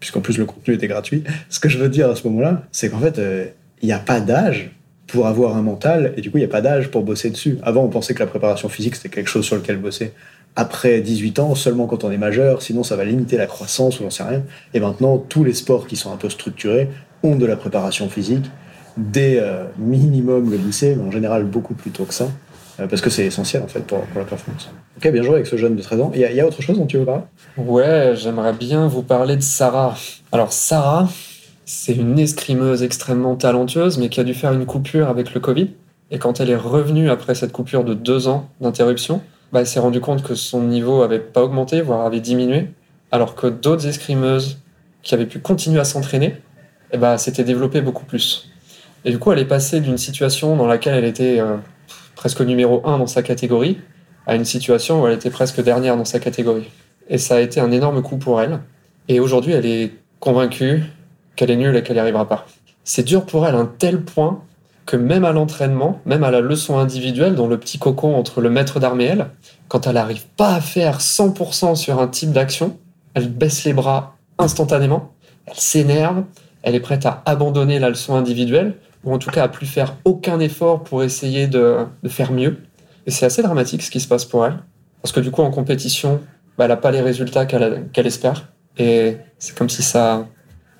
puisqu'en 0.00 0.20
plus 0.20 0.36
le 0.36 0.44
contenu 0.44 0.74
était 0.74 0.88
gratuit, 0.88 1.24
ce 1.48 1.60
que 1.60 1.70
je 1.70 1.78
veux 1.78 1.88
dire 1.88 2.10
à 2.10 2.16
ce 2.16 2.28
moment-là, 2.28 2.64
c'est 2.72 2.90
qu'en 2.90 3.00
fait, 3.00 3.18
euh, 3.18 3.46
il 3.80 3.86
n'y 3.86 3.92
a 3.92 3.98
pas 3.98 4.20
d'âge 4.20 4.70
pour 5.12 5.26
avoir 5.26 5.56
un 5.56 5.62
mental, 5.62 6.12
et 6.16 6.20
du 6.20 6.30
coup, 6.30 6.38
il 6.38 6.40
n'y 6.40 6.46
a 6.46 6.50
pas 6.50 6.60
d'âge 6.60 6.90
pour 6.90 7.02
bosser 7.02 7.30
dessus. 7.30 7.58
Avant, 7.62 7.84
on 7.84 7.88
pensait 7.88 8.14
que 8.14 8.20
la 8.20 8.26
préparation 8.26 8.68
physique, 8.68 8.96
c'était 8.96 9.08
quelque 9.08 9.28
chose 9.28 9.44
sur 9.44 9.56
lequel 9.56 9.76
bosser 9.76 10.12
après 10.56 11.00
18 11.00 11.38
ans, 11.38 11.54
seulement 11.54 11.86
quand 11.86 12.04
on 12.04 12.10
est 12.10 12.18
majeur, 12.18 12.62
sinon 12.62 12.82
ça 12.82 12.96
va 12.96 13.04
limiter 13.04 13.36
la 13.36 13.46
croissance 13.46 14.00
ou 14.00 14.02
j'en 14.02 14.10
sais 14.10 14.22
rien. 14.22 14.42
Et 14.74 14.80
maintenant, 14.80 15.18
tous 15.18 15.44
les 15.44 15.54
sports 15.54 15.86
qui 15.86 15.96
sont 15.96 16.12
un 16.12 16.16
peu 16.16 16.28
structurés 16.28 16.88
ont 17.22 17.36
de 17.36 17.46
la 17.46 17.56
préparation 17.56 18.08
physique, 18.08 18.50
dès 18.96 19.38
euh, 19.38 19.64
minimum 19.78 20.50
le 20.50 20.56
lycée, 20.56 20.96
mais 20.96 21.06
en 21.06 21.10
général 21.10 21.44
beaucoup 21.44 21.74
plus 21.74 21.90
tôt 21.90 22.04
que 22.04 22.14
ça, 22.14 22.28
euh, 22.80 22.86
parce 22.88 23.00
que 23.00 23.10
c'est 23.10 23.24
essentiel 23.24 23.62
en 23.62 23.68
fait 23.68 23.80
pour, 23.80 23.98
la 24.16 24.24
performance. 24.24 24.70
Ok, 24.96 25.10
bien 25.12 25.22
joué 25.22 25.34
avec 25.34 25.46
ce 25.46 25.56
jeune 25.56 25.76
de 25.76 25.82
13 25.82 26.00
ans. 26.00 26.12
Il 26.14 26.20
y, 26.20 26.40
a 26.40 26.46
autre 26.46 26.62
chose 26.62 26.78
dont 26.78 26.86
tu 26.86 26.98
veux 26.98 27.04
parler? 27.04 27.22
Ouais, 27.56 28.14
j'aimerais 28.16 28.52
bien 28.52 28.88
vous 28.88 29.02
parler 29.02 29.36
de 29.36 29.42
Sarah. 29.42 29.96
Alors 30.32 30.52
Sarah, 30.52 31.08
c'est 31.72 31.94
une 31.94 32.18
escrimeuse 32.18 32.82
extrêmement 32.82 33.36
talentueuse, 33.36 33.96
mais 33.96 34.08
qui 34.08 34.18
a 34.18 34.24
dû 34.24 34.34
faire 34.34 34.52
une 34.52 34.66
coupure 34.66 35.08
avec 35.08 35.34
le 35.34 35.40
Covid. 35.40 35.68
Et 36.10 36.18
quand 36.18 36.40
elle 36.40 36.50
est 36.50 36.56
revenue 36.56 37.10
après 37.10 37.36
cette 37.36 37.52
coupure 37.52 37.84
de 37.84 37.94
deux 37.94 38.26
ans 38.26 38.50
d'interruption, 38.60 39.22
bah, 39.52 39.60
elle 39.60 39.68
s'est 39.68 39.78
rendue 39.78 40.00
compte 40.00 40.24
que 40.24 40.34
son 40.34 40.64
niveau 40.64 41.02
avait 41.02 41.20
pas 41.20 41.44
augmenté, 41.44 41.80
voire 41.80 42.04
avait 42.04 42.18
diminué, 42.18 42.70
alors 43.12 43.36
que 43.36 43.46
d'autres 43.46 43.86
escrimeuses 43.86 44.58
qui 45.04 45.14
avaient 45.14 45.26
pu 45.26 45.38
continuer 45.38 45.78
à 45.78 45.84
s'entraîner, 45.84 46.38
eh 46.90 46.98
bah, 46.98 47.16
s'étaient 47.18 47.44
développées 47.44 47.82
beaucoup 47.82 48.04
plus. 48.04 48.50
Et 49.04 49.12
du 49.12 49.20
coup, 49.20 49.30
elle 49.30 49.38
est 49.38 49.44
passée 49.44 49.78
d'une 49.78 49.96
situation 49.96 50.56
dans 50.56 50.66
laquelle 50.66 50.96
elle 50.96 51.04
était 51.04 51.38
euh, 51.38 51.56
presque 52.16 52.40
numéro 52.40 52.84
un 52.84 52.98
dans 52.98 53.06
sa 53.06 53.22
catégorie 53.22 53.78
à 54.26 54.34
une 54.34 54.44
situation 54.44 55.00
où 55.00 55.06
elle 55.06 55.14
était 55.14 55.30
presque 55.30 55.62
dernière 55.62 55.96
dans 55.96 56.04
sa 56.04 56.18
catégorie. 56.18 56.68
Et 57.08 57.16
ça 57.16 57.36
a 57.36 57.40
été 57.40 57.60
un 57.60 57.70
énorme 57.70 58.02
coup 58.02 58.16
pour 58.16 58.40
elle. 58.40 58.58
Et 59.06 59.20
aujourd'hui, 59.20 59.52
elle 59.52 59.66
est 59.66 59.92
convaincue 60.18 60.82
qu'elle 61.36 61.50
est 61.50 61.56
nulle 61.56 61.76
et 61.76 61.82
qu'elle 61.82 61.96
n'y 61.96 62.00
arrivera 62.00 62.28
pas. 62.28 62.46
C'est 62.84 63.02
dur 63.02 63.24
pour 63.24 63.46
elle 63.46 63.54
à 63.54 63.58
un 63.58 63.70
tel 63.78 64.02
point 64.02 64.42
que 64.86 64.96
même 64.96 65.24
à 65.24 65.32
l'entraînement, 65.32 66.00
même 66.04 66.24
à 66.24 66.30
la 66.30 66.40
leçon 66.40 66.78
individuelle, 66.78 67.34
dans 67.36 67.46
le 67.46 67.58
petit 67.58 67.78
cocon 67.78 68.16
entre 68.16 68.40
le 68.40 68.50
maître 68.50 68.80
d'armes 68.80 69.00
et 69.00 69.04
elle, 69.04 69.26
quand 69.68 69.86
elle 69.86 69.94
n'arrive 69.94 70.26
pas 70.36 70.54
à 70.54 70.60
faire 70.60 70.98
100% 70.98 71.76
sur 71.76 72.00
un 72.00 72.08
type 72.08 72.32
d'action, 72.32 72.76
elle 73.14 73.28
baisse 73.28 73.64
les 73.64 73.72
bras 73.72 74.16
instantanément, 74.38 75.12
elle 75.46 75.54
s'énerve, 75.54 76.24
elle 76.62 76.74
est 76.74 76.80
prête 76.80 77.06
à 77.06 77.22
abandonner 77.24 77.78
la 77.78 77.88
leçon 77.88 78.16
individuelle, 78.16 78.74
ou 79.04 79.14
en 79.14 79.18
tout 79.18 79.30
cas 79.30 79.44
à 79.44 79.48
plus 79.48 79.66
faire 79.66 79.96
aucun 80.04 80.40
effort 80.40 80.82
pour 80.82 81.02
essayer 81.02 81.46
de, 81.46 81.76
faire 82.08 82.32
mieux. 82.32 82.58
Et 83.06 83.10
c'est 83.10 83.26
assez 83.26 83.42
dramatique 83.42 83.82
ce 83.82 83.90
qui 83.90 84.00
se 84.00 84.08
passe 84.08 84.24
pour 84.24 84.44
elle, 84.44 84.58
parce 85.02 85.12
que 85.12 85.20
du 85.20 85.30
coup 85.30 85.42
en 85.42 85.50
compétition, 85.50 86.20
bah, 86.58 86.64
elle 86.64 86.70
n'a 86.70 86.76
pas 86.76 86.90
les 86.90 87.00
résultats 87.00 87.46
qu'elle 87.46 88.06
espère, 88.06 88.48
et 88.76 89.18
c'est 89.38 89.56
comme 89.56 89.70
si 89.70 89.82
ça, 89.82 90.26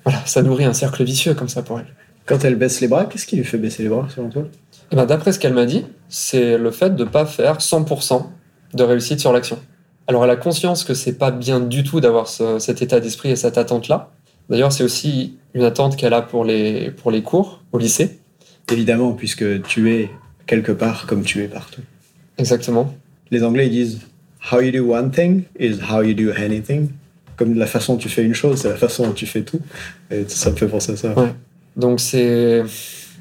voilà, 0.03 0.19
ça 0.25 0.41
nourrit 0.41 0.65
un 0.65 0.73
cercle 0.73 1.03
vicieux 1.03 1.33
comme 1.33 1.49
ça 1.49 1.61
pour 1.61 1.79
elle. 1.79 1.87
Quand 2.25 2.43
elle 2.43 2.55
baisse 2.55 2.81
les 2.81 2.87
bras, 2.87 3.05
qu'est-ce 3.05 3.25
qui 3.25 3.35
lui 3.35 3.43
fait 3.43 3.57
baisser 3.57 3.83
les 3.83 3.89
bras 3.89 4.07
selon 4.13 4.29
toi? 4.29 4.43
Eh 4.91 4.95
ben, 4.95 5.05
D'après 5.05 5.31
ce 5.31 5.39
qu'elle 5.39 5.53
m'a 5.53 5.65
dit, 5.65 5.85
c'est 6.09 6.57
le 6.57 6.71
fait 6.71 6.95
de 6.95 7.03
ne 7.03 7.09
pas 7.09 7.25
faire 7.25 7.57
100% 7.57 8.25
de 8.73 8.83
réussite 8.83 9.19
sur 9.19 9.33
l'action. 9.33 9.59
Alors 10.07 10.23
elle 10.23 10.29
a 10.29 10.35
conscience 10.35 10.83
que 10.83 10.93
c'est 10.93 11.17
pas 11.17 11.31
bien 11.31 11.59
du 11.59 11.83
tout 11.83 11.99
d'avoir 11.99 12.27
cet 12.27 12.81
état 12.81 12.99
d'esprit 12.99 13.31
et 13.31 13.35
cette 13.35 13.57
attente-là. 13.57 14.11
D'ailleurs, 14.49 14.71
c'est 14.71 14.83
aussi 14.83 15.37
une 15.53 15.63
attente 15.63 15.95
qu'elle 15.95 16.13
a 16.13 16.21
pour 16.21 16.43
les, 16.43 16.91
pour 16.91 17.11
les 17.11 17.21
cours 17.21 17.61
au 17.71 17.77
lycée. 17.77 18.19
Évidemment, 18.71 19.13
puisque 19.13 19.61
tu 19.63 19.93
es 19.93 20.09
quelque 20.47 20.71
part 20.71 21.05
comme 21.05 21.23
tu 21.23 21.41
es 21.43 21.47
partout. 21.47 21.81
Exactement. 22.37 22.93
Les 23.29 23.43
Anglais 23.43 23.69
disent 23.69 23.99
How 24.51 24.59
you 24.59 24.71
do 24.71 24.93
one 24.93 25.11
thing 25.11 25.43
is 25.59 25.79
how 25.89 26.01
you 26.01 26.13
do 26.13 26.31
anything 26.31 26.89
comme 27.37 27.55
la 27.55 27.67
façon 27.67 27.93
dont 27.93 27.99
tu 27.99 28.09
fais 28.09 28.23
une 28.23 28.33
chose, 28.33 28.61
c'est 28.61 28.69
la 28.69 28.75
façon 28.75 29.07
dont 29.07 29.13
tu 29.13 29.25
fais 29.25 29.41
tout. 29.41 29.59
Et 30.09 30.25
ça 30.27 30.51
me 30.51 30.55
fait 30.55 30.67
penser 30.67 30.93
à 30.93 30.97
ça. 30.97 31.15
Donc 31.75 31.99
c'est 31.99 32.63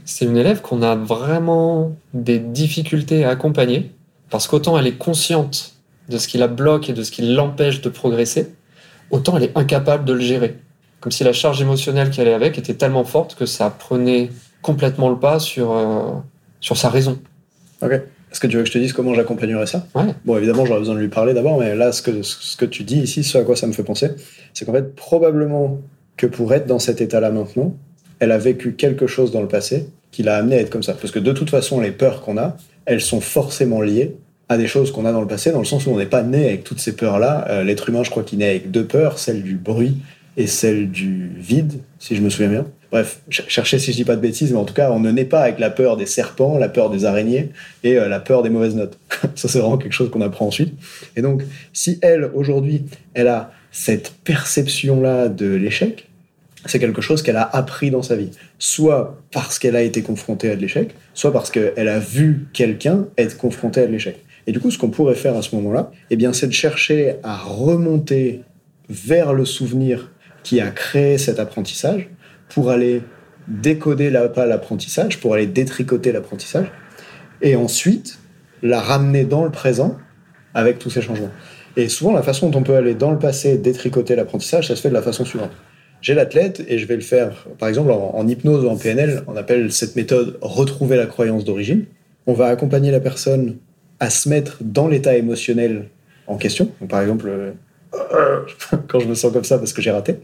c'est 0.05 0.25
une 0.25 0.37
élève 0.37 0.61
qu'on 0.61 0.83
a 0.83 0.97
vraiment 0.97 1.95
des 2.15 2.39
difficultés 2.39 3.25
à 3.25 3.31
accompagner 3.31 3.93
parce 4.29 4.49
qu'autant 4.49 4.79
elle 4.79 4.87
est 4.87 4.99
consciente 4.99 5.75
de 6.09 6.19
ce 6.19 6.27
qui 6.27 6.39
la 6.39 6.49
bloque 6.49 6.89
et 6.89 6.93
de 6.93 7.03
ce 7.03 7.11
qui 7.11 7.23
l'empêche 7.23 7.81
de 7.81 7.89
progresser, 7.89 8.53
autant 9.11 9.37
elle 9.37 9.45
est 9.45 9.57
incapable 9.57 10.05
de 10.05 10.13
le 10.13 10.21
gérer. 10.21 10.57
Comme 11.01 11.13
si 11.13 11.25
la 11.25 11.33
charge 11.33 11.63
émotionnelle 11.63 12.11
qui 12.11 12.21
allait 12.21 12.35
avec 12.35 12.59
était 12.59 12.75
tellement 12.75 13.05
forte 13.05 13.35
que 13.35 13.47
ça 13.47 13.71
prenait 13.71 14.31
complètement 14.61 15.09
le 15.09 15.19
pas 15.19 15.39
sur, 15.39 15.73
euh, 15.73 16.13
sur 16.61 16.77
sa 16.77 16.91
raison. 16.91 17.19
Est-ce 18.31 18.41
que 18.41 18.47
tu 18.47 18.57
veux 18.57 18.63
que 18.63 18.69
je 18.69 18.73
te 18.73 18.79
dise 18.79 18.93
comment 18.93 19.15
j'accompagnerais 19.15 19.67
ça 19.67 19.87
Bon, 20.25 20.37
évidemment, 20.37 20.65
j'aurais 20.65 20.81
besoin 20.81 20.95
de 20.95 21.01
lui 21.01 21.09
parler 21.09 21.35
d'abord, 21.35 21.59
mais 21.59 21.75
là, 21.75 21.93
ce 21.93 22.03
que, 22.03 22.23
ce 22.23 22.57
que 22.57 22.65
tu 22.65 22.85
dis 22.85 22.99
ici, 22.99 23.25
ce 23.25 23.39
à 23.39 23.43
quoi 23.43 23.57
ça 23.57 23.67
me 23.67 23.73
fait 23.73 23.83
penser, 23.83 24.11
c'est 24.55 24.65
qu'en 24.65 24.73
fait, 24.73 24.95
probablement 24.95 25.81
que 26.17 26.27
pour 26.27 26.53
être 26.55 26.67
dans 26.67 26.79
cet 26.79 27.01
état-là 27.01 27.31
maintenant, 27.31 27.75
elle 28.21 28.33
a 28.33 28.39
vécu 28.39 28.75
quelque 28.75 29.07
chose 29.07 29.33
dans 29.33 29.41
le 29.41 29.49
passé 29.49 29.89
qui 30.11 30.23
l'a 30.23 30.37
amené 30.37 30.57
à 30.57 30.61
être 30.61 30.71
comme 30.71 30.83
ça. 30.83 30.95
Parce 30.95 31.13
que 31.13 31.19
de 31.19 31.33
toute 31.33 31.51
façon, 31.51 31.81
les 31.81 31.91
peurs 31.91 32.21
qu'on 32.21 32.37
a, 32.37 32.57
elles 32.85 33.01
sont 33.01 33.21
forcément 33.21 33.81
liées 33.81 34.17
à 34.49 34.59
des 34.59 34.67
choses 34.67 34.93
qu'on 34.93 35.07
a 35.07 35.13
dans 35.13 35.21
le 35.21 35.29
passé, 35.29 35.53
dans 35.53 35.61
le 35.61 35.65
sens 35.65 35.87
où 35.87 35.91
on 35.91 35.99
n'est 35.99 36.07
pas 36.07 36.23
né 36.23 36.47
avec 36.47 36.65
toutes 36.65 36.81
ces 36.81 36.95
peurs-là. 36.95 37.47
Euh, 37.49 37.65
l'être 37.65 37.89
humain, 37.89 38.03
je 38.03 38.11
crois 38.11 38.25
qu'il 38.25 38.39
naît 38.41 38.51
avec 38.51 38.71
deux 38.71 38.85
peurs, 38.85 39.19
celle 39.19 39.43
du 39.43 39.55
bruit 39.55 39.99
et 40.37 40.47
celle 40.47 40.91
du 40.91 41.31
vide, 41.37 41.75
si 41.99 42.17
je 42.17 42.23
me 42.23 42.31
souviens 42.31 42.49
bien. 42.49 42.67
Bref, 42.91 43.21
cherchez 43.29 43.79
si 43.79 43.93
je 43.93 43.97
dis 43.97 44.05
pas 44.05 44.17
de 44.17 44.21
bêtises, 44.21 44.51
mais 44.51 44.59
en 44.59 44.65
tout 44.65 44.75
cas, 44.75 44.91
on 44.91 44.99
ne 44.99 45.13
naît 45.13 45.25
pas 45.25 45.43
avec 45.43 45.61
la 45.61 45.71
peur 45.71 45.97
des 45.97 46.07
serpents, 46.07 46.59
la 46.59 46.69
peur 46.69 46.91
des 46.91 47.05
araignées 47.05 47.51
et 47.85 47.97
euh, 47.97 48.09
la 48.09 48.19
peur 48.19 48.43
des 48.43 48.51
mauvaises 48.51 48.75
notes. 48.75 48.99
Ça, 49.37 49.49
c'est 49.49 49.61
vraiment 49.61 49.79
quelque 49.79 49.93
chose 49.93 50.11
qu'on 50.11 50.21
apprend 50.23 50.47
ensuite. 50.47 50.75
Et 51.15 51.23
donc, 51.23 51.43
si 51.73 52.01
elle, 52.03 52.31
aujourd'hui, 52.35 52.85
elle 53.15 53.29
a 53.29 53.53
cette 53.71 54.13
perception-là 54.25 55.29
de 55.29 55.47
l'échec, 55.47 56.09
c'est 56.67 56.81
quelque 56.81 57.01
chose 57.01 57.23
qu'elle 57.23 57.37
a 57.37 57.49
appris 57.53 57.91
dans 57.91 58.03
sa 58.03 58.17
vie. 58.17 58.31
Soit 58.59 59.19
parce 59.33 59.59
qu'elle 59.59 59.77
a 59.77 59.83
été 59.83 60.03
confrontée 60.03 60.51
à 60.51 60.57
de 60.57 60.61
l'échec, 60.61 60.95
soit 61.15 61.33
parce 61.33 61.51
qu'elle 61.51 61.89
a 61.89 61.99
vu 62.01 62.49
quelqu'un 62.53 63.07
être 63.17 63.37
confronté 63.39 63.83
à 63.83 63.87
de 63.87 63.93
l'échec. 63.93 64.25
Et 64.47 64.53
du 64.53 64.59
coup, 64.59 64.71
ce 64.71 64.79
qu'on 64.79 64.91
pourrait 64.91 65.15
faire 65.15 65.37
à 65.37 65.43
ce 65.43 65.55
moment-là, 65.55 65.93
eh 66.11 66.17
bien, 66.17 66.33
c'est 66.33 66.49
de 66.49 66.53
chercher 66.53 67.15
à 67.23 67.37
remonter 67.37 68.41
vers 68.89 69.33
le 69.33 69.45
souvenir 69.45 70.11
qui 70.43 70.61
a 70.61 70.71
créé 70.71 71.19
cet 71.19 71.39
apprentissage 71.39 72.09
pour 72.55 72.71
aller 72.71 73.03
décoder 73.49 74.11
la, 74.11 74.29
pas 74.29 74.47
l'apprentissage, 74.47 75.21
pour 75.21 75.35
aller 75.35 75.47
détricoter 75.47 76.13
l'apprentissage, 76.13 76.67
et 77.43 77.57
ensuite 77.57 78.19
la 78.63 78.81
ramener 78.81 79.25
dans 79.25 79.45
le 79.45 79.51
présent 79.51 79.97
avec 80.55 80.79
tous 80.79 80.91
ces 80.91 81.03
changements. 81.03 81.31
Et 81.77 81.89
souvent, 81.89 82.13
la 82.13 82.23
façon 82.23 82.51
dont 82.51 82.61
on 82.61 82.63
peut 82.63 82.75
aller 82.75 82.95
dans 82.95 83.11
le 83.11 83.19
passé 83.19 83.57
détricoter 83.57 84.17
l'apprentissage, 84.17 84.69
ça 84.69 84.77
se 84.77 84.83
fait 84.83 84.89
de 84.89 84.95
la 84.95 85.03
façon 85.03 85.25
suivante. 85.25 85.53
J'ai 86.03 86.15
l'athlète 86.15 86.65
et 86.67 86.79
je 86.79 86.87
vais 86.87 86.97
le 86.97 87.03
faire, 87.03 87.47
par 87.59 87.69
exemple, 87.69 87.91
en, 87.93 88.27
hypnose 88.27 88.65
ou 88.65 88.69
en 88.69 88.77
PNL, 88.77 89.23
on 89.27 89.37
appelle 89.37 89.71
cette 89.71 89.97
méthode 89.97 90.39
retrouver 90.41 90.97
la 90.97 91.07
croyance 91.07 91.45
d'origine. 91.45 91.85
On 92.27 92.33
va 92.33 92.47
accompagner 92.47 92.91
la 92.91 93.01
personne 93.01 93.57
à 93.99 94.09
se 94.09 94.29
mettre 94.29 94.59
dans 94.61 94.89
l'état 94.89 95.17
émotionnel 95.17 95.89
en 96.27 96.37
question. 96.37 96.71
par 96.89 97.03
exemple, 97.03 97.29
euh, 97.29 97.53
quand 98.89 99.01
je 99.01 99.09
me 99.09 99.15
sens 99.15 99.33
comme 99.33 99.45
ça 99.45 99.59
parce 99.59 99.73
que 99.73 99.83
j'ai 99.83 99.91
raté. 99.91 100.17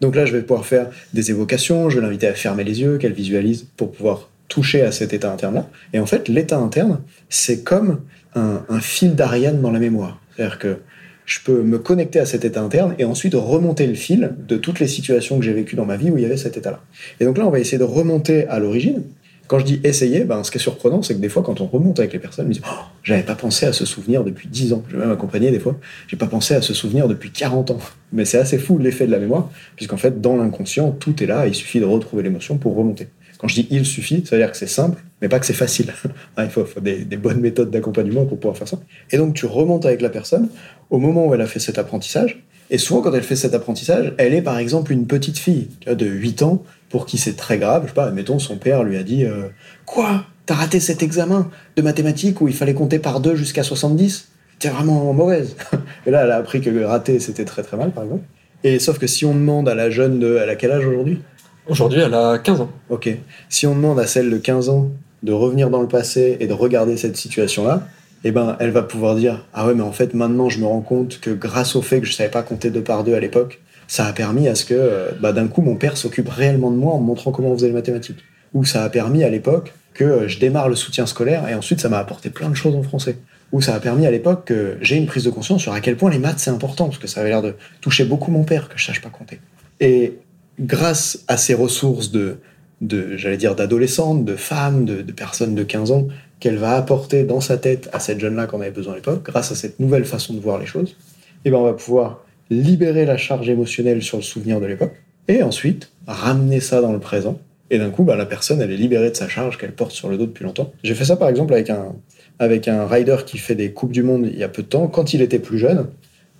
Donc 0.00 0.16
là, 0.16 0.26
je 0.26 0.32
vais 0.32 0.42
pouvoir 0.42 0.66
faire 0.66 0.88
des 1.12 1.30
évocations, 1.30 1.90
je 1.90 1.96
vais 1.96 2.02
l'inviter 2.02 2.26
à 2.26 2.34
fermer 2.34 2.64
les 2.64 2.80
yeux, 2.80 2.98
qu'elle 2.98 3.12
visualise 3.12 3.66
pour 3.76 3.92
pouvoir 3.92 4.30
toucher 4.48 4.82
à 4.82 4.92
cet 4.92 5.12
état 5.12 5.32
interne-là. 5.32 5.68
Et 5.92 5.98
en 5.98 6.06
fait, 6.06 6.28
l'état 6.28 6.58
interne, 6.58 7.00
c'est 7.28 7.62
comme 7.62 8.00
un, 8.34 8.80
fil 8.80 9.14
d'Ariane 9.14 9.60
dans 9.60 9.70
la 9.70 9.78
mémoire. 9.78 10.20
C'est-à-dire 10.34 10.58
que 10.58 10.76
je 11.24 11.38
peux 11.44 11.62
me 11.62 11.78
connecter 11.78 12.18
à 12.18 12.26
cet 12.26 12.44
état 12.44 12.60
interne 12.60 12.94
et 12.98 13.04
ensuite 13.04 13.34
remonter 13.34 13.86
le 13.86 13.94
fil 13.94 14.34
de 14.46 14.56
toutes 14.56 14.80
les 14.80 14.88
situations 14.88 15.38
que 15.38 15.44
j'ai 15.44 15.52
vécues 15.52 15.76
dans 15.76 15.86
ma 15.86 15.96
vie 15.96 16.10
où 16.10 16.18
il 16.18 16.22
y 16.22 16.26
avait 16.26 16.36
cet 16.36 16.56
état-là. 16.56 16.80
Et 17.20 17.24
donc 17.24 17.38
là, 17.38 17.46
on 17.46 17.50
va 17.50 17.60
essayer 17.60 17.78
de 17.78 17.84
remonter 17.84 18.46
à 18.48 18.58
l'origine. 18.58 19.02
Quand 19.46 19.58
je 19.58 19.64
dis 19.64 19.80
essayer, 19.84 20.24
ben, 20.24 20.42
ce 20.42 20.50
qui 20.50 20.56
est 20.56 20.60
surprenant, 20.60 21.02
c'est 21.02 21.14
que 21.14 21.20
des 21.20 21.28
fois, 21.28 21.42
quand 21.42 21.60
on 21.60 21.66
remonte 21.66 21.98
avec 21.98 22.12
les 22.12 22.18
personnes, 22.18 22.46
ils 22.46 22.54
disent 22.54 22.62
oh, 22.66 22.84
J'avais 23.02 23.22
pas 23.22 23.34
pensé 23.34 23.66
à 23.66 23.72
ce 23.72 23.84
souvenir 23.84 24.24
depuis 24.24 24.48
10 24.48 24.72
ans. 24.72 24.82
Je 24.88 24.96
vais 24.96 25.02
même 25.02 25.12
accompagner 25.12 25.50
des 25.50 25.60
fois. 25.60 25.78
J'ai 26.08 26.16
pas 26.16 26.26
pensé 26.26 26.54
à 26.54 26.62
ce 26.62 26.72
souvenir 26.72 27.08
depuis 27.08 27.30
40 27.30 27.72
ans. 27.72 27.78
Mais 28.12 28.24
c'est 28.24 28.38
assez 28.38 28.58
fou 28.58 28.78
l'effet 28.78 29.06
de 29.06 29.12
la 29.12 29.18
mémoire, 29.18 29.50
puisqu'en 29.76 29.98
fait, 29.98 30.20
dans 30.20 30.36
l'inconscient, 30.36 30.92
tout 30.92 31.22
est 31.22 31.26
là. 31.26 31.46
Il 31.46 31.54
suffit 31.54 31.80
de 31.80 31.84
retrouver 31.84 32.22
l'émotion 32.22 32.56
pour 32.56 32.74
remonter. 32.74 33.08
Quand 33.38 33.48
je 33.48 33.56
dis 33.56 33.66
il 33.70 33.84
suffit, 33.84 34.24
ça 34.24 34.36
veut 34.36 34.42
dire 34.42 34.50
que 34.50 34.56
c'est 34.56 34.66
simple, 34.66 35.02
mais 35.20 35.28
pas 35.28 35.38
que 35.38 35.46
c'est 35.46 35.52
facile. 35.52 35.92
il 36.38 36.48
faut, 36.48 36.64
des, 36.80 37.04
bonnes 37.16 37.40
méthodes 37.40 37.70
d'accompagnement 37.70 38.24
pour 38.24 38.38
pouvoir 38.38 38.56
faire 38.56 38.68
ça. 38.68 38.80
Et 39.10 39.18
donc, 39.18 39.34
tu 39.34 39.44
remontes 39.46 39.84
avec 39.84 40.00
la 40.00 40.08
personne 40.08 40.48
au 40.88 40.98
moment 40.98 41.26
où 41.26 41.34
elle 41.34 41.40
a 41.40 41.46
fait 41.46 41.60
cet 41.60 41.78
apprentissage. 41.78 42.42
Et 42.70 42.78
souvent, 42.78 43.02
quand 43.02 43.12
elle 43.12 43.22
fait 43.22 43.36
cet 43.36 43.54
apprentissage, 43.54 44.14
elle 44.18 44.34
est 44.34 44.42
par 44.42 44.58
exemple 44.58 44.92
une 44.92 45.06
petite 45.06 45.38
fille 45.38 45.68
de 45.86 46.06
8 46.06 46.42
ans 46.42 46.62
pour 46.88 47.06
qui 47.06 47.18
c'est 47.18 47.34
très 47.34 47.58
grave. 47.58 47.82
Je 47.84 47.88
sais 47.88 47.94
pas, 47.94 48.06
admettons, 48.06 48.38
son 48.38 48.56
père 48.56 48.82
lui 48.84 48.96
a 48.96 49.02
dit 49.02 49.24
euh, 49.24 49.48
Quoi? 49.84 50.24
T'as 50.46 50.54
raté 50.54 50.80
cet 50.80 51.02
examen 51.02 51.50
de 51.76 51.82
mathématiques 51.82 52.40
où 52.40 52.48
il 52.48 52.54
fallait 52.54 52.74
compter 52.74 52.98
par 52.98 53.20
deux 53.20 53.34
jusqu'à 53.34 53.62
70 53.62 54.28
T'es 54.58 54.68
vraiment 54.68 55.12
mauvaise. 55.12 55.56
Et 56.06 56.10
là, 56.10 56.24
elle 56.24 56.30
a 56.30 56.36
appris 56.36 56.60
que 56.60 56.84
rater, 56.84 57.18
c'était 57.18 57.44
très 57.44 57.62
très 57.62 57.76
mal, 57.76 57.90
par 57.90 58.04
exemple. 58.04 58.24
Et 58.62 58.78
sauf 58.78 58.98
que 58.98 59.06
si 59.06 59.24
on 59.24 59.34
demande 59.34 59.68
à 59.68 59.74
la 59.74 59.90
jeune 59.90 60.18
de. 60.18 60.38
Elle 60.42 60.48
a 60.48 60.54
quel 60.54 60.70
âge 60.70 60.86
aujourd'hui? 60.86 61.20
Aujourd'hui, 61.68 62.00
elle 62.00 62.14
a 62.14 62.38
15 62.38 62.60
ans. 62.60 62.70
Ok. 62.90 63.10
Si 63.48 63.66
on 63.66 63.74
demande 63.74 63.98
à 63.98 64.06
celle 64.06 64.30
de 64.30 64.38
15 64.38 64.68
ans 64.68 64.90
de 65.22 65.32
revenir 65.32 65.70
dans 65.70 65.80
le 65.80 65.88
passé 65.88 66.36
et 66.40 66.46
de 66.46 66.52
regarder 66.52 66.96
cette 66.96 67.16
situation-là, 67.16 67.86
eh 68.24 68.32
ben, 68.32 68.56
elle 68.58 68.70
va 68.70 68.82
pouvoir 68.82 69.14
dire 69.14 69.44
Ah 69.52 69.66
ouais, 69.66 69.74
mais 69.74 69.82
en 69.82 69.92
fait, 69.92 70.14
maintenant, 70.14 70.48
je 70.48 70.58
me 70.58 70.66
rends 70.66 70.80
compte 70.80 71.20
que 71.20 71.30
grâce 71.30 71.76
au 71.76 71.82
fait 71.82 72.00
que 72.00 72.06
je 72.06 72.14
savais 72.14 72.30
pas 72.30 72.42
compter 72.42 72.70
deux 72.70 72.82
par 72.82 73.04
deux 73.04 73.14
à 73.14 73.20
l'époque, 73.20 73.60
ça 73.86 74.06
a 74.06 74.12
permis 74.12 74.48
à 74.48 74.54
ce 74.54 74.64
que 74.64 74.74
euh, 74.74 75.10
bah, 75.20 75.32
d'un 75.32 75.46
coup 75.46 75.60
mon 75.60 75.76
père 75.76 75.96
s'occupe 75.96 76.28
réellement 76.28 76.70
de 76.70 76.76
moi 76.76 76.94
en 76.94 77.00
me 77.00 77.06
montrant 77.06 77.32
comment 77.32 77.50
on 77.50 77.54
faisait 77.54 77.68
les 77.68 77.74
mathématiques. 77.74 78.24
Ou 78.54 78.64
ça 78.64 78.82
a 78.82 78.88
permis 78.88 79.24
à 79.24 79.28
l'époque 79.28 79.74
que 79.92 80.04
euh, 80.04 80.28
je 80.28 80.38
démarre 80.38 80.68
le 80.68 80.74
soutien 80.74 81.06
scolaire 81.06 81.48
et 81.48 81.54
ensuite 81.54 81.80
ça 81.80 81.88
m'a 81.88 81.98
apporté 81.98 82.30
plein 82.30 82.48
de 82.48 82.54
choses 82.54 82.74
en 82.74 82.82
français. 82.82 83.18
Ou 83.52 83.60
ça 83.60 83.74
a 83.74 83.80
permis 83.80 84.06
à 84.06 84.10
l'époque 84.10 84.46
que 84.46 84.78
j'ai 84.80 84.96
une 84.96 85.06
prise 85.06 85.24
de 85.24 85.30
conscience 85.30 85.60
sur 85.60 85.72
à 85.72 85.80
quel 85.80 85.96
point 85.96 86.10
les 86.10 86.18
maths 86.18 86.38
c'est 86.38 86.50
important 86.50 86.86
parce 86.86 86.98
que 86.98 87.06
ça 87.06 87.20
avait 87.20 87.28
l'air 87.28 87.42
de 87.42 87.54
toucher 87.80 88.04
beaucoup 88.04 88.30
mon 88.30 88.44
père 88.44 88.68
que 88.68 88.78
je 88.78 88.84
sache 88.84 89.00
pas 89.00 89.10
compter. 89.10 89.38
Et 89.80 90.14
grâce 90.58 91.24
à 91.28 91.36
ces 91.36 91.54
ressources 91.54 92.10
de, 92.10 92.38
de 92.80 93.16
j'allais 93.16 93.36
dire 93.36 93.54
d'adolescentes, 93.54 94.24
de 94.24 94.34
femmes, 94.34 94.86
de, 94.86 95.02
de 95.02 95.12
personnes 95.12 95.54
de 95.54 95.62
15 95.62 95.90
ans 95.90 96.08
qu'elle 96.44 96.58
va 96.58 96.76
apporter 96.76 97.24
dans 97.24 97.40
sa 97.40 97.56
tête 97.56 97.88
à 97.94 98.00
cette 98.00 98.20
jeune-là 98.20 98.46
qu'on 98.46 98.60
avait 98.60 98.70
besoin 98.70 98.92
à 98.92 98.96
l'époque, 98.96 99.22
grâce 99.24 99.50
à 99.50 99.54
cette 99.54 99.80
nouvelle 99.80 100.04
façon 100.04 100.34
de 100.34 100.40
voir 100.40 100.58
les 100.58 100.66
choses, 100.66 100.90
et 100.90 101.46
eh 101.46 101.50
ben 101.50 101.56
on 101.56 101.64
va 101.64 101.72
pouvoir 101.72 102.22
libérer 102.50 103.06
la 103.06 103.16
charge 103.16 103.48
émotionnelle 103.48 104.02
sur 104.02 104.18
le 104.18 104.22
souvenir 104.22 104.60
de 104.60 104.66
l'époque, 104.66 104.92
et 105.26 105.42
ensuite 105.42 105.90
ramener 106.06 106.60
ça 106.60 106.82
dans 106.82 106.92
le 106.92 106.98
présent. 106.98 107.38
Et 107.70 107.78
d'un 107.78 107.88
coup, 107.88 108.04
bah, 108.04 108.14
la 108.14 108.26
personne, 108.26 108.60
elle 108.60 108.70
est 108.70 108.76
libérée 108.76 109.10
de 109.10 109.16
sa 109.16 109.26
charge 109.26 109.56
qu'elle 109.56 109.72
porte 109.72 109.92
sur 109.92 110.10
le 110.10 110.18
dos 110.18 110.26
depuis 110.26 110.44
longtemps. 110.44 110.70
J'ai 110.82 110.94
fait 110.94 111.06
ça 111.06 111.16
par 111.16 111.30
exemple 111.30 111.54
avec 111.54 111.70
un, 111.70 111.94
avec 112.38 112.68
un 112.68 112.86
rider 112.86 113.16
qui 113.24 113.38
fait 113.38 113.54
des 113.54 113.72
Coupes 113.72 113.92
du 113.92 114.02
Monde 114.02 114.28
il 114.30 114.38
y 114.38 114.44
a 114.44 114.50
peu 114.50 114.60
de 114.60 114.68
temps. 114.68 114.86
Quand 114.86 115.14
il 115.14 115.22
était 115.22 115.38
plus 115.38 115.56
jeune, 115.56 115.86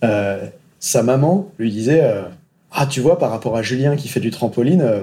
euh, 0.05 0.45
sa 0.81 1.03
maman 1.03 1.51
lui 1.59 1.71
disait 1.71 2.03
euh, 2.03 2.25
Ah, 2.73 2.85
tu 2.85 3.01
vois, 3.01 3.19
par 3.19 3.31
rapport 3.31 3.57
à 3.57 3.63
Julien 3.63 3.97
qui 3.97 4.09
fait 4.09 4.21
du 4.21 4.31
trampoline, 4.31 4.83
euh, 4.83 5.01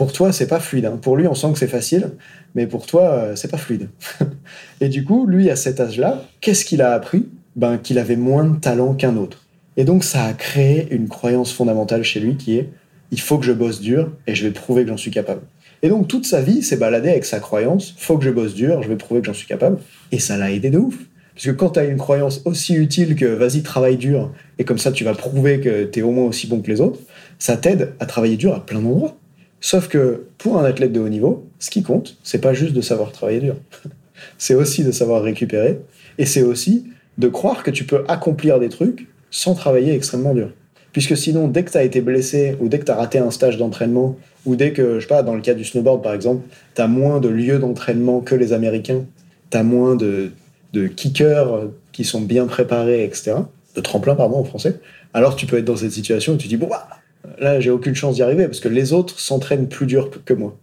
pour 0.00 0.14
toi, 0.14 0.32
c'est 0.32 0.46
pas 0.46 0.60
fluide. 0.60 0.86
Hein. 0.86 0.98
Pour 0.98 1.14
lui, 1.14 1.26
on 1.26 1.34
sent 1.34 1.48
que 1.52 1.58
c'est 1.58 1.66
facile, 1.66 2.12
mais 2.54 2.66
pour 2.66 2.86
toi, 2.86 3.32
c'est 3.36 3.50
pas 3.50 3.58
fluide. 3.58 3.90
et 4.80 4.88
du 4.88 5.04
coup, 5.04 5.26
lui, 5.26 5.50
à 5.50 5.56
cet 5.56 5.78
âge-là, 5.78 6.24
qu'est-ce 6.40 6.64
qu'il 6.64 6.80
a 6.80 6.92
appris? 6.94 7.28
Ben, 7.54 7.76
Qu'il 7.76 7.98
avait 7.98 8.16
moins 8.16 8.44
de 8.44 8.58
talent 8.58 8.94
qu'un 8.94 9.18
autre. 9.18 9.44
Et 9.76 9.84
donc 9.84 10.02
ça 10.02 10.24
a 10.24 10.32
créé 10.32 10.88
une 10.90 11.06
croyance 11.08 11.52
fondamentale 11.52 12.02
chez 12.02 12.18
lui 12.18 12.36
qui 12.38 12.56
est 12.56 12.70
il 13.10 13.20
faut 13.20 13.36
que 13.36 13.44
je 13.44 13.52
bosse 13.52 13.82
dur 13.82 14.10
et 14.26 14.34
je 14.34 14.46
vais 14.46 14.52
prouver 14.52 14.84
que 14.84 14.88
j'en 14.88 14.96
suis 14.96 15.10
capable. 15.10 15.42
Et 15.82 15.90
donc 15.90 16.08
toute 16.08 16.24
sa 16.24 16.40
vie 16.40 16.62
s'est 16.62 16.78
baladé 16.78 17.10
avec 17.10 17.26
sa 17.26 17.38
croyance 17.38 17.94
faut 17.98 18.16
que 18.16 18.24
je 18.24 18.30
bosse 18.30 18.54
dur, 18.54 18.82
je 18.82 18.88
vais 18.88 18.96
prouver 18.96 19.20
que 19.20 19.26
j'en 19.26 19.34
suis 19.34 19.46
capable. 19.46 19.80
Et 20.12 20.18
ça 20.18 20.38
l'a 20.38 20.50
aidé 20.50 20.70
de 20.70 20.78
ouf. 20.78 20.96
Parce 21.34 21.44
que 21.44 21.50
quand 21.50 21.70
tu 21.72 21.78
as 21.78 21.84
une 21.84 21.98
croyance 21.98 22.40
aussi 22.46 22.72
utile 22.72 23.16
que 23.16 23.26
vas-y, 23.26 23.62
travaille 23.62 23.98
dur, 23.98 24.32
et 24.58 24.64
comme 24.64 24.78
ça 24.78 24.92
tu 24.92 25.04
vas 25.04 25.12
prouver 25.12 25.60
que 25.60 25.84
tu 25.84 25.98
es 25.98 26.02
au 26.02 26.10
moins 26.10 26.24
aussi 26.24 26.46
bon 26.46 26.62
que 26.62 26.70
les 26.70 26.80
autres, 26.80 27.00
ça 27.38 27.58
t'aide 27.58 27.92
à 28.00 28.06
travailler 28.06 28.38
dur 28.38 28.54
à 28.54 28.64
plein 28.64 28.80
d'endroits. 28.80 29.19
Sauf 29.60 29.88
que 29.88 30.24
pour 30.38 30.58
un 30.58 30.64
athlète 30.64 30.92
de 30.92 31.00
haut 31.00 31.08
niveau, 31.08 31.46
ce 31.58 31.70
qui 31.70 31.82
compte, 31.82 32.16
c'est 32.22 32.40
pas 32.40 32.54
juste 32.54 32.72
de 32.72 32.80
savoir 32.80 33.12
travailler 33.12 33.40
dur. 33.40 33.56
c'est 34.38 34.54
aussi 34.54 34.84
de 34.84 34.90
savoir 34.90 35.22
récupérer, 35.22 35.80
et 36.18 36.26
c'est 36.26 36.42
aussi 36.42 36.86
de 37.18 37.28
croire 37.28 37.62
que 37.62 37.70
tu 37.70 37.84
peux 37.84 38.04
accomplir 38.08 38.58
des 38.58 38.68
trucs 38.68 39.08
sans 39.30 39.54
travailler 39.54 39.94
extrêmement 39.94 40.34
dur. 40.34 40.50
Puisque 40.92 41.16
sinon, 41.16 41.46
dès 41.46 41.62
que 41.62 41.70
tu 41.70 41.78
as 41.78 41.84
été 41.84 42.00
blessé 42.00 42.56
ou 42.60 42.68
dès 42.68 42.78
que 42.78 42.84
tu 42.84 42.90
as 42.90 42.96
raté 42.96 43.18
un 43.18 43.30
stage 43.30 43.58
d'entraînement 43.58 44.16
ou 44.44 44.56
dès 44.56 44.72
que, 44.72 44.96
je 44.96 45.00
sais 45.02 45.06
pas, 45.06 45.22
dans 45.22 45.34
le 45.34 45.40
cas 45.40 45.54
du 45.54 45.64
snowboard 45.64 46.02
par 46.02 46.14
exemple, 46.14 46.48
tu 46.74 46.80
as 46.80 46.88
moins 46.88 47.20
de 47.20 47.28
lieux 47.28 47.58
d'entraînement 47.58 48.20
que 48.20 48.34
les 48.34 48.52
Américains, 48.52 49.04
tu 49.50 49.56
as 49.56 49.62
moins 49.62 49.94
de, 49.94 50.32
de 50.72 50.86
kickers 50.88 51.68
qui 51.92 52.04
sont 52.04 52.20
bien 52.20 52.46
préparés, 52.46 53.04
etc., 53.04 53.34
de 53.76 53.80
tremplin, 53.80 54.16
pardon, 54.16 54.38
en 54.38 54.44
français, 54.44 54.80
alors 55.14 55.36
tu 55.36 55.46
peux 55.46 55.58
être 55.58 55.64
dans 55.64 55.76
cette 55.76 55.92
situation 55.92 56.34
où 56.34 56.36
tu 56.36 56.48
dis, 56.48 56.56
bon, 56.56 56.66
bah, 56.66 56.88
là, 57.38 57.60
j'ai 57.60 57.70
aucune 57.70 57.94
chance 57.94 58.16
d'y 58.16 58.22
arriver 58.22 58.46
parce 58.46 58.60
que 58.60 58.68
les 58.68 58.92
autres 58.92 59.18
s'entraînent 59.20 59.68
plus 59.68 59.86
dur 59.86 60.10
que 60.24 60.34
moi. 60.34 60.56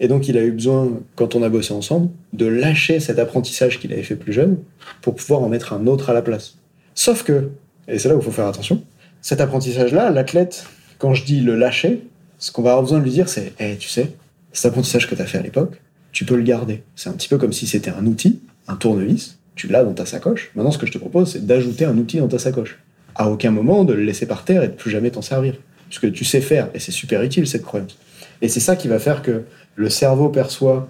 Et 0.00 0.08
donc, 0.08 0.28
il 0.28 0.36
a 0.36 0.42
eu 0.42 0.50
besoin, 0.50 1.00
quand 1.14 1.34
on 1.34 1.42
a 1.42 1.48
bossé 1.48 1.72
ensemble, 1.72 2.10
de 2.32 2.46
lâcher 2.46 3.00
cet 3.00 3.18
apprentissage 3.18 3.78
qu'il 3.78 3.92
avait 3.92 4.02
fait 4.02 4.16
plus 4.16 4.32
jeune 4.32 4.58
pour 5.02 5.14
pouvoir 5.14 5.42
en 5.42 5.48
mettre 5.48 5.72
un 5.72 5.86
autre 5.86 6.10
à 6.10 6.14
la 6.14 6.22
place. 6.22 6.58
Sauf 6.94 7.22
que, 7.22 7.50
et 7.88 7.98
c'est 7.98 8.08
là 8.08 8.16
où 8.16 8.18
il 8.18 8.24
faut 8.24 8.30
faire 8.30 8.46
attention. 8.46 8.82
Cet 9.22 9.40
apprentissage-là, 9.40 10.10
l'athlète, 10.10 10.66
quand 10.98 11.14
je 11.14 11.24
dis 11.24 11.40
le 11.40 11.54
lâcher, 11.56 12.02
ce 12.38 12.50
qu'on 12.50 12.62
va 12.62 12.70
avoir 12.70 12.82
besoin 12.82 12.98
de 12.98 13.04
lui 13.04 13.12
dire, 13.12 13.28
c'est 13.28 13.52
hey, 13.58 13.76
tu 13.78 13.88
sais, 13.88 14.12
cet 14.52 14.66
apprentissage 14.66 15.08
que 15.08 15.14
tu 15.14 15.22
as 15.22 15.26
fait 15.26 15.38
à 15.38 15.42
l'époque, 15.42 15.80
tu 16.12 16.24
peux 16.24 16.36
le 16.36 16.42
garder. 16.42 16.82
C'est 16.96 17.08
un 17.08 17.12
petit 17.12 17.28
peu 17.28 17.38
comme 17.38 17.52
si 17.52 17.66
c'était 17.66 17.90
un 17.90 18.06
outil, 18.06 18.40
un 18.68 18.76
tournevis, 18.76 19.38
tu 19.54 19.68
l'as 19.68 19.84
dans 19.84 19.92
ta 19.92 20.06
sacoche. 20.06 20.50
Maintenant, 20.54 20.70
ce 20.70 20.78
que 20.78 20.86
je 20.86 20.92
te 20.92 20.98
propose, 20.98 21.32
c'est 21.32 21.46
d'ajouter 21.46 21.84
un 21.84 21.96
outil 21.96 22.18
dans 22.18 22.28
ta 22.28 22.38
sacoche. 22.38 22.78
À 23.14 23.30
aucun 23.30 23.50
moment 23.50 23.84
de 23.84 23.92
le 23.92 24.02
laisser 24.02 24.26
par 24.26 24.44
terre 24.44 24.62
et 24.62 24.68
de 24.68 24.72
plus 24.72 24.90
jamais 24.90 25.10
t'en 25.10 25.22
servir. 25.22 25.54
Parce 25.94 26.00
que 26.00 26.06
tu 26.08 26.24
sais 26.24 26.40
faire, 26.40 26.70
et 26.74 26.80
c'est 26.80 26.90
super 26.90 27.22
utile 27.22 27.46
cette 27.46 27.62
croyance. 27.62 27.96
Et 28.42 28.48
c'est 28.48 28.58
ça 28.58 28.74
qui 28.74 28.88
va 28.88 28.98
faire 28.98 29.22
que 29.22 29.44
le 29.76 29.88
cerveau 29.88 30.28
perçoit 30.28 30.88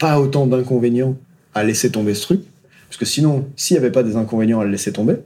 pas 0.00 0.18
autant 0.18 0.46
d'inconvénients 0.46 1.14
à 1.54 1.62
laisser 1.62 1.90
tomber 1.90 2.14
ce 2.14 2.22
truc. 2.22 2.40
Parce 2.88 2.96
que 2.96 3.04
sinon, 3.04 3.44
s'il 3.54 3.74
n'y 3.74 3.80
avait 3.80 3.92
pas 3.92 4.02
des 4.02 4.16
inconvénients 4.16 4.58
à 4.60 4.64
le 4.64 4.70
laisser 4.70 4.92
tomber, 4.92 5.16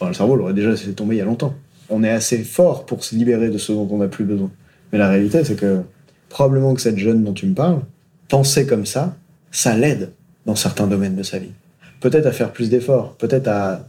le 0.00 0.14
cerveau 0.14 0.36
l'aurait 0.36 0.54
déjà 0.54 0.70
laissé 0.70 0.90
tomber 0.94 1.16
il 1.16 1.18
y 1.18 1.20
a 1.20 1.26
longtemps. 1.26 1.54
On 1.90 2.02
est 2.02 2.08
assez 2.08 2.38
fort 2.38 2.86
pour 2.86 3.04
se 3.04 3.14
libérer 3.14 3.50
de 3.50 3.58
ce 3.58 3.72
dont 3.72 3.86
on 3.90 3.98
n'a 3.98 4.08
plus 4.08 4.24
besoin. 4.24 4.50
Mais 4.90 4.96
la 4.96 5.10
réalité, 5.10 5.44
c'est 5.44 5.56
que 5.56 5.82
probablement 6.30 6.72
que 6.72 6.80
cette 6.80 6.96
jeune 6.96 7.22
dont 7.24 7.34
tu 7.34 7.44
me 7.44 7.54
parles, 7.54 7.82
penser 8.28 8.64
comme 8.64 8.86
ça, 8.86 9.14
ça 9.50 9.76
l'aide 9.76 10.12
dans 10.46 10.56
certains 10.56 10.86
domaines 10.86 11.14
de 11.14 11.22
sa 11.22 11.38
vie. 11.38 11.52
Peut-être 12.00 12.24
à 12.24 12.32
faire 12.32 12.54
plus 12.54 12.70
d'efforts, 12.70 13.16
peut-être 13.16 13.48
à 13.48 13.86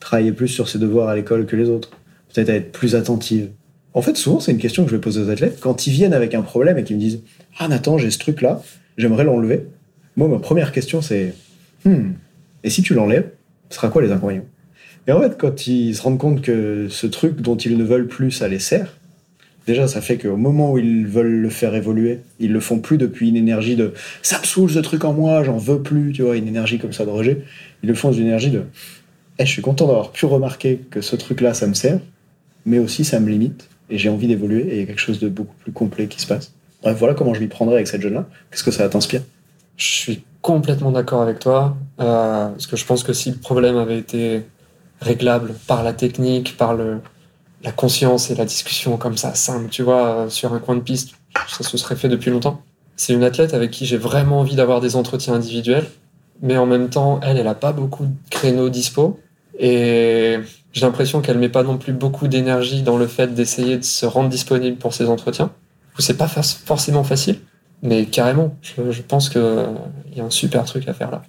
travailler 0.00 0.32
plus 0.32 0.48
sur 0.48 0.68
ses 0.68 0.78
devoirs 0.78 1.08
à 1.08 1.16
l'école 1.16 1.46
que 1.46 1.56
les 1.56 1.70
autres, 1.70 1.92
peut-être 2.30 2.50
à 2.50 2.56
être 2.56 2.72
plus 2.72 2.94
attentive. 2.94 3.48
En 3.94 4.02
fait, 4.02 4.16
souvent, 4.16 4.40
c'est 4.40 4.52
une 4.52 4.58
question 4.58 4.84
que 4.84 4.90
je 4.90 4.96
vais 4.96 5.00
poser 5.00 5.22
aux 5.22 5.30
athlètes. 5.30 5.58
Quand 5.60 5.86
ils 5.86 5.92
viennent 5.92 6.14
avec 6.14 6.34
un 6.34 6.42
problème 6.42 6.78
et 6.78 6.84
qu'ils 6.84 6.96
me 6.96 7.00
disent 7.00 7.20
Ah, 7.58 7.68
Nathan, 7.68 7.96
j'ai 7.96 8.10
ce 8.10 8.18
truc-là, 8.18 8.62
j'aimerais 8.98 9.24
l'enlever. 9.24 9.66
Moi, 10.16 10.28
ma 10.28 10.38
première 10.38 10.72
question, 10.72 11.00
c'est 11.00 11.34
Hmm, 11.84 12.12
et 12.62 12.70
si 12.70 12.82
tu 12.82 12.94
l'enlèves, 12.94 13.28
ce 13.68 13.76
sera 13.76 13.88
quoi 13.88 14.00
les 14.00 14.10
inconvénients? 14.10 14.46
Et 15.06 15.12
en 15.12 15.20
fait, 15.20 15.36
quand 15.36 15.66
ils 15.66 15.94
se 15.94 16.00
rendent 16.00 16.18
compte 16.18 16.40
que 16.40 16.88
ce 16.88 17.06
truc 17.06 17.42
dont 17.42 17.56
ils 17.56 17.76
ne 17.76 17.84
veulent 17.84 18.06
plus, 18.06 18.30
ça 18.30 18.48
les 18.48 18.58
sert, 18.58 18.96
déjà, 19.66 19.86
ça 19.86 20.00
fait 20.00 20.16
qu'au 20.16 20.38
moment 20.38 20.72
où 20.72 20.78
ils 20.78 21.06
veulent 21.06 21.42
le 21.42 21.50
faire 21.50 21.74
évoluer, 21.74 22.20
ils 22.40 22.52
le 22.52 22.60
font 22.60 22.78
plus 22.78 22.96
depuis 22.96 23.28
une 23.28 23.36
énergie 23.36 23.76
de 23.76 23.92
ça 24.22 24.38
me 24.38 24.44
saoule 24.44 24.70
ce 24.70 24.78
truc 24.78 25.04
en 25.04 25.12
moi, 25.12 25.44
j'en 25.44 25.58
veux 25.58 25.82
plus, 25.82 26.12
tu 26.12 26.22
vois, 26.22 26.36
une 26.38 26.48
énergie 26.48 26.78
comme 26.78 26.94
ça 26.94 27.04
de 27.04 27.10
rejet. 27.10 27.42
Ils 27.82 27.88
le 27.88 27.94
font 27.94 28.10
d'une 28.10 28.26
énergie 28.26 28.50
de 28.50 28.62
eh, 29.38 29.44
je 29.44 29.50
suis 29.50 29.62
content 29.62 29.86
d'avoir 29.86 30.10
pu 30.10 30.24
remarquer 30.24 30.80
que 30.90 31.02
ce 31.02 31.16
truc-là, 31.16 31.52
ça 31.52 31.66
me 31.66 31.74
sert, 31.74 31.98
mais 32.64 32.78
aussi 32.78 33.04
ça 33.04 33.20
me 33.20 33.28
limite 33.28 33.68
et 33.94 33.98
j'ai 33.98 34.08
envie 34.08 34.26
d'évoluer 34.26 34.62
et 34.62 34.74
il 34.74 34.80
y 34.80 34.82
a 34.82 34.86
quelque 34.86 34.98
chose 34.98 35.20
de 35.20 35.28
beaucoup 35.28 35.54
plus 35.62 35.70
complet 35.70 36.08
qui 36.08 36.20
se 36.20 36.26
passe. 36.26 36.52
Bref, 36.82 36.96
voilà 36.98 37.14
comment 37.14 37.32
je 37.32 37.40
m'y 37.40 37.46
prendrais 37.46 37.76
avec 37.76 37.86
cette 37.86 38.02
jeune-là. 38.02 38.26
Qu'est-ce 38.50 38.64
que 38.64 38.72
ça 38.72 38.88
t'inspire? 38.88 39.22
Je 39.76 39.84
suis 39.84 40.24
complètement 40.42 40.90
d'accord 40.90 41.22
avec 41.22 41.38
toi, 41.38 41.76
euh, 42.00 42.48
parce 42.48 42.66
que 42.66 42.76
je 42.76 42.84
pense 42.84 43.04
que 43.04 43.12
si 43.12 43.30
le 43.30 43.36
problème 43.36 43.76
avait 43.76 43.98
été 43.98 44.42
réglable 45.00 45.54
par 45.68 45.84
la 45.84 45.92
technique, 45.92 46.56
par 46.56 46.74
le, 46.74 46.98
la 47.62 47.70
conscience 47.70 48.30
et 48.30 48.34
la 48.34 48.44
discussion 48.44 48.96
comme 48.96 49.16
ça, 49.16 49.34
simple, 49.34 49.68
tu 49.70 49.82
vois, 49.82 50.26
sur 50.28 50.52
un 50.52 50.58
coin 50.58 50.74
de 50.74 50.80
piste, 50.80 51.14
ça 51.48 51.62
se 51.62 51.76
serait 51.76 51.96
fait 51.96 52.08
depuis 52.08 52.30
longtemps. 52.30 52.62
C'est 52.96 53.12
une 53.12 53.24
athlète 53.24 53.54
avec 53.54 53.70
qui 53.70 53.86
j'ai 53.86 53.96
vraiment 53.96 54.40
envie 54.40 54.56
d'avoir 54.56 54.80
des 54.80 54.96
entretiens 54.96 55.34
individuels, 55.34 55.86
mais 56.42 56.56
en 56.56 56.66
même 56.66 56.90
temps, 56.90 57.20
elle, 57.22 57.38
elle 57.38 57.48
a 57.48 57.54
pas 57.54 57.72
beaucoup 57.72 58.06
de 58.06 58.14
créneaux 58.30 58.68
dispo, 58.68 59.20
et 59.58 60.38
j'ai 60.72 60.80
l'impression 60.80 61.20
qu'elle 61.20 61.38
met 61.38 61.48
pas 61.48 61.62
non 61.62 61.78
plus 61.78 61.92
beaucoup 61.92 62.28
d'énergie 62.28 62.82
dans 62.82 62.96
le 62.96 63.06
fait 63.06 63.34
d'essayer 63.34 63.76
de 63.78 63.84
se 63.84 64.06
rendre 64.06 64.28
disponible 64.28 64.76
pour 64.76 64.94
ces 64.94 65.06
entretiens, 65.06 65.52
c'est 65.98 66.16
pas 66.16 66.28
forcément 66.28 67.04
facile. 67.04 67.36
Mais 67.82 68.06
carrément, 68.06 68.56
je, 68.62 69.02
pense 69.02 69.28
qu'il 69.28 69.42
y 70.16 70.20
a 70.20 70.24
un 70.24 70.30
super 70.30 70.64
truc 70.64 70.88
à 70.88 70.94
faire 70.94 71.10
là. 71.10 71.22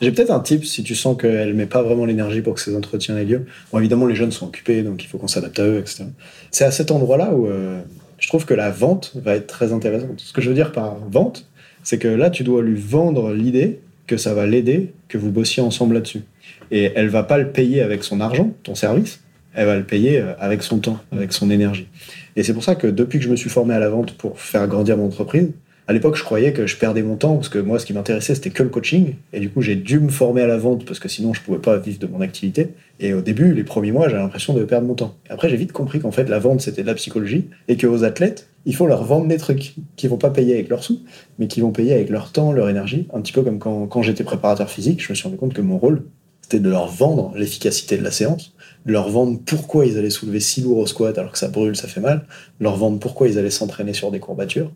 J'ai 0.00 0.12
peut-être 0.12 0.30
un 0.30 0.38
tip 0.38 0.64
si 0.64 0.84
tu 0.84 0.94
sens 0.94 1.16
qu'elle 1.20 1.54
met 1.54 1.66
pas 1.66 1.82
vraiment 1.82 2.04
l'énergie 2.04 2.40
pour 2.40 2.54
que 2.54 2.60
ces 2.60 2.76
entretiens 2.76 3.18
aient 3.18 3.24
lieu. 3.24 3.46
Bon, 3.72 3.80
évidemment, 3.80 4.06
les 4.06 4.14
jeunes 4.14 4.30
sont 4.30 4.46
occupés, 4.46 4.82
donc 4.82 5.02
il 5.02 5.08
faut 5.08 5.18
qu'on 5.18 5.26
s'adapte 5.26 5.58
à 5.58 5.64
eux, 5.64 5.78
etc. 5.78 6.04
C'est 6.52 6.64
à 6.64 6.70
cet 6.70 6.92
endroit-là 6.92 7.32
où 7.32 7.48
euh, 7.48 7.80
je 8.18 8.28
trouve 8.28 8.46
que 8.46 8.54
la 8.54 8.70
vente 8.70 9.12
va 9.16 9.34
être 9.34 9.48
très 9.48 9.72
intéressante. 9.72 10.20
Ce 10.20 10.32
que 10.32 10.40
je 10.40 10.48
veux 10.48 10.54
dire 10.54 10.70
par 10.70 10.98
vente, 11.10 11.46
C'est 11.82 11.98
que 11.98 12.08
là, 12.08 12.30
tu 12.30 12.44
dois 12.44 12.62
lui 12.62 12.80
vendre 12.80 13.32
l'idée 13.32 13.80
que 14.06 14.16
ça 14.16 14.34
va 14.34 14.46
l'aider, 14.46 14.92
que 15.08 15.18
vous 15.18 15.30
bossiez 15.32 15.62
ensemble 15.62 15.94
là-dessus. 15.94 16.22
Et 16.70 16.92
elle 16.94 17.08
va 17.08 17.22
pas 17.22 17.38
le 17.38 17.48
payer 17.48 17.82
avec 17.82 18.04
son 18.04 18.20
argent, 18.20 18.52
ton 18.62 18.74
service, 18.74 19.20
elle 19.54 19.66
va 19.66 19.76
le 19.76 19.84
payer 19.84 20.20
euh, 20.20 20.34
avec 20.38 20.62
son 20.62 20.78
temps, 20.78 20.98
avec 21.12 21.32
son 21.32 21.50
énergie. 21.50 21.88
Et 22.36 22.42
c'est 22.42 22.52
pour 22.52 22.64
ça 22.64 22.74
que 22.74 22.86
depuis 22.86 23.18
que 23.18 23.24
je 23.24 23.30
me 23.30 23.36
suis 23.36 23.50
formé 23.50 23.74
à 23.74 23.78
la 23.78 23.88
vente 23.88 24.12
pour 24.12 24.38
faire 24.38 24.66
grandir 24.68 24.96
mon 24.96 25.06
entreprise, 25.06 25.50
à 25.88 25.94
l'époque, 25.94 26.16
je 26.16 26.22
croyais 26.22 26.52
que 26.52 26.66
je 26.66 26.76
perdais 26.76 27.02
mon 27.02 27.16
temps 27.16 27.36
parce 27.36 27.48
que 27.48 27.58
moi, 27.58 27.78
ce 27.78 27.86
qui 27.86 27.94
m'intéressait, 27.94 28.34
c'était 28.34 28.50
que 28.50 28.62
le 28.62 28.68
coaching. 28.68 29.14
Et 29.32 29.40
du 29.40 29.48
coup, 29.48 29.62
j'ai 29.62 29.74
dû 29.74 30.00
me 30.00 30.10
former 30.10 30.42
à 30.42 30.46
la 30.46 30.58
vente 30.58 30.84
parce 30.84 30.98
que 30.98 31.08
sinon, 31.08 31.32
je 31.32 31.40
pouvais 31.40 31.60
pas 31.60 31.78
vivre 31.78 31.98
de 31.98 32.06
mon 32.06 32.20
activité. 32.20 32.74
Et 33.00 33.14
au 33.14 33.22
début, 33.22 33.54
les 33.54 33.64
premiers 33.64 33.90
mois, 33.90 34.06
j'avais 34.10 34.20
l'impression 34.20 34.52
de 34.52 34.62
perdre 34.64 34.86
mon 34.86 34.92
temps. 34.92 35.16
Et 35.30 35.32
après, 35.32 35.48
j'ai 35.48 35.56
vite 35.56 35.72
compris 35.72 35.98
qu'en 35.98 36.10
fait, 36.10 36.28
la 36.28 36.38
vente, 36.38 36.60
c'était 36.60 36.82
de 36.82 36.86
la 36.86 36.94
psychologie 36.94 37.48
et 37.68 37.78
qu'aux 37.78 38.04
athlètes, 38.04 38.50
il 38.66 38.76
faut 38.76 38.86
leur 38.86 39.02
vendre 39.02 39.28
des 39.28 39.38
trucs 39.38 39.76
qui 39.96 40.08
vont 40.08 40.18
pas 40.18 40.28
payer 40.28 40.52
avec 40.52 40.68
leurs 40.68 40.84
sous, 40.84 41.00
mais 41.38 41.48
qui 41.48 41.62
vont 41.62 41.72
payer 41.72 41.94
avec 41.94 42.10
leur 42.10 42.32
temps, 42.32 42.52
leur 42.52 42.68
énergie. 42.68 43.08
Un 43.14 43.22
petit 43.22 43.32
peu 43.32 43.40
comme 43.40 43.58
quand, 43.58 43.86
quand 43.86 44.02
j'étais 44.02 44.24
préparateur 44.24 44.68
physique, 44.68 45.02
je 45.02 45.10
me 45.10 45.14
suis 45.14 45.24
rendu 45.24 45.38
compte 45.38 45.54
que 45.54 45.62
mon 45.62 45.78
rôle, 45.78 46.02
c'était 46.48 46.62
de 46.62 46.70
leur 46.70 46.86
vendre 46.86 47.32
l'efficacité 47.36 47.98
de 47.98 48.02
la 48.02 48.10
séance, 48.10 48.54
de 48.86 48.92
leur 48.92 49.10
vendre 49.10 49.38
pourquoi 49.44 49.84
ils 49.84 49.98
allaient 49.98 50.08
soulever 50.08 50.40
si 50.40 50.62
lourd 50.62 50.78
au 50.78 50.86
squat 50.86 51.18
alors 51.18 51.32
que 51.32 51.38
ça 51.38 51.48
brûle, 51.48 51.76
ça 51.76 51.88
fait 51.88 52.00
mal, 52.00 52.24
leur 52.58 52.76
vendre 52.76 52.98
pourquoi 52.98 53.28
ils 53.28 53.38
allaient 53.38 53.50
s'entraîner 53.50 53.92
sur 53.92 54.10
des 54.10 54.18
courbatures 54.18 54.72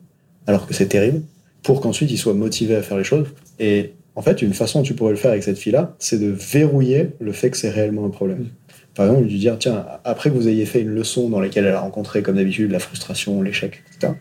alors 0.47 0.67
que 0.67 0.75
c'est 0.75 0.87
terrible 0.87 1.23
pour 1.63 1.81
qu'ensuite 1.81 2.11
ils 2.11 2.19
soient 2.19 2.35
motivés 2.35 2.77
à 2.77 2.83
faire 2.83 2.99
les 2.99 3.05
choses. 3.05 3.29
Et 3.59 3.93
en 4.17 4.23
fait, 4.23 4.43
une 4.43 4.53
façon 4.53 4.81
dont 4.81 4.85
tu 4.85 4.95
pourrais 4.95 5.13
le 5.13 5.17
faire 5.17 5.31
avec 5.31 5.43
cette 5.43 5.57
fille-là, 5.57 5.95
c'est 5.99 6.19
de 6.19 6.27
verrouiller 6.27 7.11
le 7.21 7.33
fait 7.33 7.51
que 7.51 7.57
c'est 7.57 7.71
réellement 7.71 8.05
un 8.05 8.11
problème. 8.11 8.49
Par 8.95 9.07
exemple, 9.07 9.27
lui 9.27 9.39
dire, 9.39 9.57
tiens, 9.59 9.87
après 10.05 10.29
que 10.29 10.35
vous 10.35 10.49
ayez 10.49 10.67
fait 10.67 10.83
une 10.83 10.91
leçon 10.91 11.31
dans 11.31 11.41
laquelle 11.41 11.65
elle 11.65 11.75
a 11.75 11.81
rencontré, 11.81 12.21
comme 12.23 12.37
d'habitude, 12.37 12.71
la 12.71 12.81
frustration, 12.81 13.41
l'échec, 13.41 13.83
etc., 13.89 14.13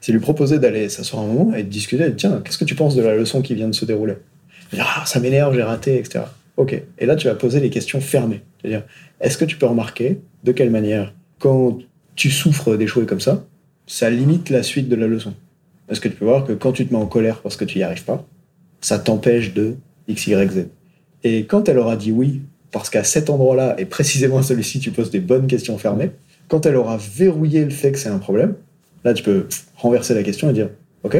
c'est 0.00 0.12
lui 0.12 0.18
proposer 0.18 0.58
d'aller 0.58 0.88
s'asseoir 0.88 1.22
un 1.22 1.26
moment 1.26 1.54
et 1.54 1.62
de 1.62 1.68
discuter, 1.68 2.12
tiens, 2.16 2.42
qu'est-ce 2.44 2.58
que 2.58 2.64
tu 2.64 2.74
penses 2.74 2.96
de 2.96 3.02
la 3.02 3.14
leçon 3.14 3.42
qui 3.42 3.54
vient 3.54 3.68
de 3.68 3.74
se 3.74 3.84
dérouler? 3.84 4.14
Ah, 4.78 5.04
ça 5.06 5.20
m'énerve, 5.20 5.54
j'ai 5.54 5.62
raté, 5.62 5.98
etc. 5.98 6.24
Ok. 6.56 6.82
Et 6.98 7.06
là, 7.06 7.16
tu 7.16 7.26
vas 7.26 7.34
poser 7.34 7.60
les 7.60 7.70
questions 7.70 8.00
fermées. 8.00 8.42
C'est-à-dire, 8.60 8.84
est-ce 9.20 9.36
que 9.36 9.44
tu 9.44 9.56
peux 9.56 9.66
remarquer 9.66 10.20
de 10.44 10.52
quelle 10.52 10.70
manière, 10.70 11.14
quand 11.38 11.78
tu 12.14 12.30
souffres 12.30 12.76
d'échouer 12.76 13.06
comme 13.06 13.20
ça, 13.20 13.44
ça 13.86 14.10
limite 14.10 14.50
la 14.50 14.62
suite 14.62 14.88
de 14.88 14.96
la 14.96 15.06
leçon? 15.06 15.34
Est-ce 15.88 16.00
que 16.00 16.08
tu 16.08 16.16
peux 16.16 16.24
voir 16.24 16.44
que 16.44 16.52
quand 16.52 16.72
tu 16.72 16.86
te 16.86 16.92
mets 16.92 17.00
en 17.00 17.06
colère 17.06 17.40
parce 17.42 17.56
que 17.56 17.64
tu 17.64 17.78
n'y 17.78 17.84
arrives 17.84 18.04
pas, 18.04 18.26
ça 18.80 18.98
t'empêche 18.98 19.54
de 19.54 19.76
X, 20.08 20.26
Y, 20.26 20.52
Z. 20.52 20.66
Et 21.24 21.44
quand 21.44 21.68
elle 21.68 21.78
aura 21.78 21.96
dit 21.96 22.12
oui, 22.12 22.42
parce 22.70 22.90
qu'à 22.90 23.04
cet 23.04 23.30
endroit-là, 23.30 23.74
et 23.78 23.84
précisément 23.84 24.38
à 24.38 24.42
celui-ci, 24.42 24.80
tu 24.80 24.90
poses 24.90 25.10
des 25.10 25.20
bonnes 25.20 25.46
questions 25.46 25.78
fermées, 25.78 26.10
quand 26.48 26.66
elle 26.66 26.76
aura 26.76 26.96
verrouillé 26.96 27.64
le 27.64 27.70
fait 27.70 27.92
que 27.92 27.98
c'est 27.98 28.08
un 28.08 28.18
problème, 28.18 28.54
là, 29.04 29.14
tu 29.14 29.22
peux 29.22 29.46
renverser 29.76 30.14
la 30.14 30.22
question 30.22 30.50
et 30.50 30.52
dire, 30.52 30.70
OK, 31.02 31.16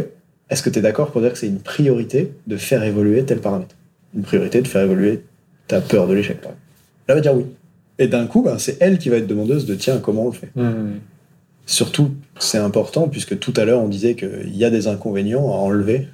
est-ce 0.51 0.63
que 0.63 0.71
tu 0.71 0.79
es 0.79 0.83
d'accord 0.83 1.11
pour 1.11 1.21
dire 1.21 1.33
que 1.33 1.39
c'est 1.39 1.49
une 1.49 1.61
priorité 1.61 2.33
de 2.47 2.57
faire 2.57 2.83
évoluer 2.83 3.25
tel 3.25 3.41
paramètre? 3.41 3.75
Une 4.17 4.23
priorité 4.23 4.63
de 4.63 4.69
faire 4.69 4.83
évoluer 4.83 5.23
ta 5.69 5.81
peur 5.81 6.07
de 6.09 6.15
l'échec, 6.15 6.39
Là, 6.43 6.51
elle 7.09 7.15
va 7.17 7.21
dire 7.21 7.35
oui. 7.35 7.45
Et 7.99 8.09
d'un 8.09 8.27
coup, 8.27 8.43
ben, 8.43 8.59
c'est 8.59 8.77
elle 8.81 8.99
qui 8.99 9.09
va 9.09 9.17
être 9.17 9.27
demandeuse 9.27 9.67
de 9.67 9.75
tiens, 9.75 9.99
comment 9.99 10.25
on 10.25 10.31
le 10.31 10.33
fait? 10.33 10.51
Hmm. 10.55 10.99
Surtout, 11.67 12.15
c'est 12.39 12.59
important 12.59 13.09
puisque 13.09 13.39
tout 13.39 13.53
à 13.57 13.65
l'heure 13.65 13.81
on 13.81 13.89
disait 13.89 14.15
qu'il 14.15 14.57
y 14.57 14.65
a 14.65 14.71
des 14.71 14.87
inconvénients 14.87 15.53
à 15.53 15.57
enlever 15.57 16.09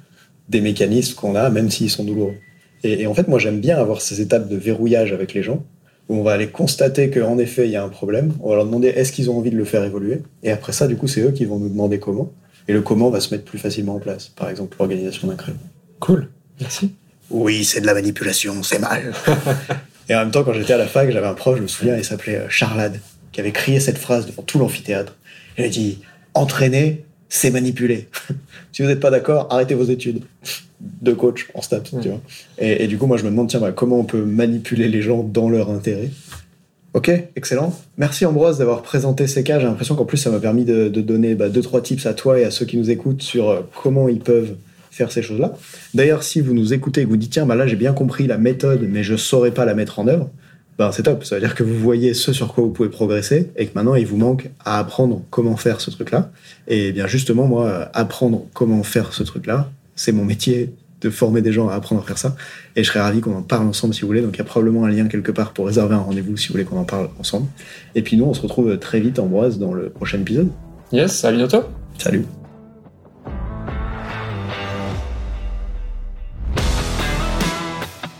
des 0.49 0.61
mécanismes 0.61 1.15
qu'on 1.15 1.35
a, 1.35 1.49
même 1.49 1.69
s'ils 1.69 1.89
sont 1.89 2.03
douloureux. 2.03 2.35
Et, 2.83 3.01
et 3.01 3.07
en 3.07 3.13
fait, 3.13 3.27
moi 3.27 3.39
j'aime 3.39 3.59
bien 3.59 3.77
avoir 3.77 4.01
ces 4.01 4.21
étapes 4.21 4.49
de 4.49 4.55
verrouillage 4.55 5.13
avec 5.13 5.33
les 5.33 5.43
gens 5.43 5.63
où 6.09 6.15
on 6.15 6.23
va 6.23 6.33
aller 6.33 6.47
constater 6.47 7.09
qu'en 7.09 7.37
effet 7.37 7.65
il 7.65 7.71
y 7.71 7.75
a 7.75 7.83
un 7.83 7.89
problème. 7.89 8.33
On 8.41 8.49
va 8.49 8.55
leur 8.55 8.65
demander 8.65 8.89
est-ce 8.89 9.11
qu'ils 9.11 9.29
ont 9.29 9.37
envie 9.37 9.51
de 9.51 9.57
le 9.57 9.65
faire 9.65 9.83
évoluer? 9.83 10.21
Et 10.43 10.51
après 10.51 10.73
ça, 10.73 10.87
du 10.87 10.95
coup, 10.95 11.07
c'est 11.07 11.21
eux 11.21 11.31
qui 11.31 11.45
vont 11.45 11.59
nous 11.59 11.69
demander 11.69 11.99
comment. 11.99 12.31
Et 12.67 12.73
le 12.73 12.81
comment 12.81 13.09
va 13.09 13.19
se 13.19 13.33
mettre 13.33 13.45
plus 13.45 13.59
facilement 13.59 13.95
en 13.95 13.99
place. 13.99 14.29
Par 14.29 14.49
exemple, 14.49 14.75
l'organisation 14.79 15.27
d'un 15.27 15.35
créneau. 15.35 15.57
Cool. 15.99 16.29
Merci. 16.61 16.91
Oui, 17.33 17.65
c'est 17.65 17.81
de 17.81 17.87
la 17.87 17.95
manipulation, 17.95 18.61
c'est 18.61 18.79
mal. 18.79 19.11
et 20.09 20.15
en 20.15 20.19
même 20.19 20.31
temps, 20.31 20.43
quand 20.43 20.53
j'étais 20.53 20.73
à 20.73 20.77
la 20.77 20.87
fac, 20.87 21.09
j'avais 21.11 21.27
un 21.27 21.33
prof, 21.33 21.57
je 21.57 21.63
me 21.63 21.67
souviens, 21.67 21.97
il 21.97 22.05
s'appelait 22.05 22.37
euh, 22.37 22.49
Charlade, 22.49 22.99
qui 23.31 23.41
avait 23.41 23.51
crié 23.51 23.79
cette 23.79 23.97
phrase 23.97 24.27
devant 24.27 24.43
tout 24.43 24.59
l'amphithéâtre. 24.59 25.15
Il 25.57 25.65
a 25.65 25.69
dit 25.69 25.99
Entraîner, 26.35 27.03
c'est 27.29 27.49
manipuler. 27.49 28.07
si 28.71 28.83
vous 28.83 28.87
n'êtes 28.87 28.99
pas 28.99 29.09
d'accord, 29.09 29.47
arrêtez 29.49 29.73
vos 29.73 29.85
études 29.85 30.21
de 30.79 31.13
coach 31.13 31.49
en 31.55 31.63
stats. 31.63 31.79
Tu 31.79 32.07
vois. 32.07 32.21
Et, 32.59 32.83
et, 32.83 32.87
du 32.87 32.99
coup, 32.99 33.07
moi, 33.07 33.17
je 33.17 33.23
me 33.23 33.31
demande 33.31 33.49
tiens, 33.49 33.59
bah, 33.59 33.71
comment 33.71 33.99
on 33.99 34.03
peut 34.03 34.23
manipuler 34.23 34.87
les 34.87 35.01
gens 35.01 35.23
dans 35.23 35.49
leur 35.49 35.71
intérêt? 35.71 36.11
Ok, 36.93 37.09
excellent. 37.35 37.73
Merci 37.97 38.27
Ambroise 38.27 38.59
d'avoir 38.59 38.83
présenté 38.83 39.25
ces 39.25 39.43
cas. 39.43 39.59
J'ai 39.59 39.65
l'impression 39.65 39.95
qu'en 39.95 40.05
plus, 40.05 40.17
ça 40.17 40.29
m'a 40.29 40.39
permis 40.39 40.65
de, 40.65 40.89
de 40.89 41.01
donner 41.01 41.33
bah, 41.33 41.49
deux, 41.49 41.63
trois 41.63 41.81
tips 41.81 42.05
à 42.05 42.13
toi 42.13 42.39
et 42.39 42.43
à 42.43 42.51
ceux 42.51 42.67
qui 42.67 42.77
nous 42.77 42.91
écoutent 42.91 43.23
sur 43.23 43.49
euh, 43.49 43.61
comment 43.81 44.07
ils 44.07 44.19
peuvent 44.19 44.55
faire 44.93 45.11
ces 45.11 45.23
choses-là. 45.23 45.53
D'ailleurs, 45.93 46.23
si 46.23 46.39
vous 46.39 46.53
nous 46.53 46.73
écoutez 46.73 47.01
et 47.01 47.03
que 47.05 47.09
vous 47.09 47.17
dites 47.17 47.31
tiens, 47.31 47.45
bah 47.45 47.55
là, 47.55 47.65
j'ai 47.65 47.75
bien 47.75 47.93
compris 47.93 48.27
la 48.27 48.37
méthode, 48.37 48.87
mais 48.87 49.03
je 49.03 49.15
saurais 49.15 49.51
pas 49.51 49.65
la 49.65 49.73
mettre 49.73 49.99
en 49.99 50.07
œuvre, 50.07 50.29
ben 50.77 50.91
c'est 50.91 51.03
top. 51.03 51.25
Ça 51.25 51.35
veut 51.35 51.41
dire 51.41 51.55
que 51.55 51.63
vous 51.63 51.77
voyez 51.77 52.13
ce 52.13 52.31
sur 52.31 52.53
quoi 52.53 52.63
vous 52.63 52.69
pouvez 52.69 52.89
progresser 52.89 53.49
et 53.55 53.65
que 53.65 53.71
maintenant 53.75 53.95
il 53.95 54.05
vous 54.05 54.17
manque 54.17 54.49
à 54.63 54.79
apprendre 54.79 55.23
comment 55.29 55.57
faire 55.57 55.81
ce 55.81 55.89
truc-là. 55.91 56.31
Et 56.67 56.91
bien 56.91 57.07
justement, 57.07 57.47
moi, 57.47 57.89
apprendre 57.93 58.45
comment 58.53 58.83
faire 58.83 59.13
ce 59.13 59.23
truc-là, 59.23 59.71
c'est 59.95 60.11
mon 60.11 60.25
métier 60.25 60.73
de 61.01 61.09
former 61.09 61.41
des 61.41 61.51
gens 61.51 61.67
à 61.67 61.73
apprendre 61.73 62.01
à 62.01 62.05
faire 62.05 62.17
ça. 62.17 62.35
Et 62.75 62.83
je 62.83 62.89
serais 62.89 63.01
ravi 63.01 63.19
qu'on 63.19 63.35
en 63.35 63.41
parle 63.41 63.67
ensemble 63.67 63.93
si 63.93 64.01
vous 64.01 64.07
voulez. 64.07 64.21
Donc 64.21 64.35
il 64.35 64.39
y 64.39 64.41
a 64.41 64.45
probablement 64.45 64.85
un 64.85 64.89
lien 64.89 65.07
quelque 65.07 65.31
part 65.31 65.53
pour 65.53 65.65
réserver 65.65 65.95
un 65.95 65.99
rendez-vous 65.99 66.37
si 66.37 66.47
vous 66.47 66.53
voulez 66.53 66.65
qu'on 66.65 66.79
en 66.79 66.85
parle 66.85 67.09
ensemble. 67.19 67.47
Et 67.95 68.03
puis 68.03 68.15
nous, 68.15 68.25
on 68.25 68.33
se 68.33 68.41
retrouve 68.41 68.77
très 68.77 68.99
vite, 68.99 69.19
Ambroise, 69.19 69.59
dans 69.59 69.73
le 69.73 69.89
prochain 69.89 70.19
épisode. 70.19 70.49
Yes, 70.91 71.25
à 71.25 71.31
bientôt. 71.31 71.63
Salut. 71.97 72.25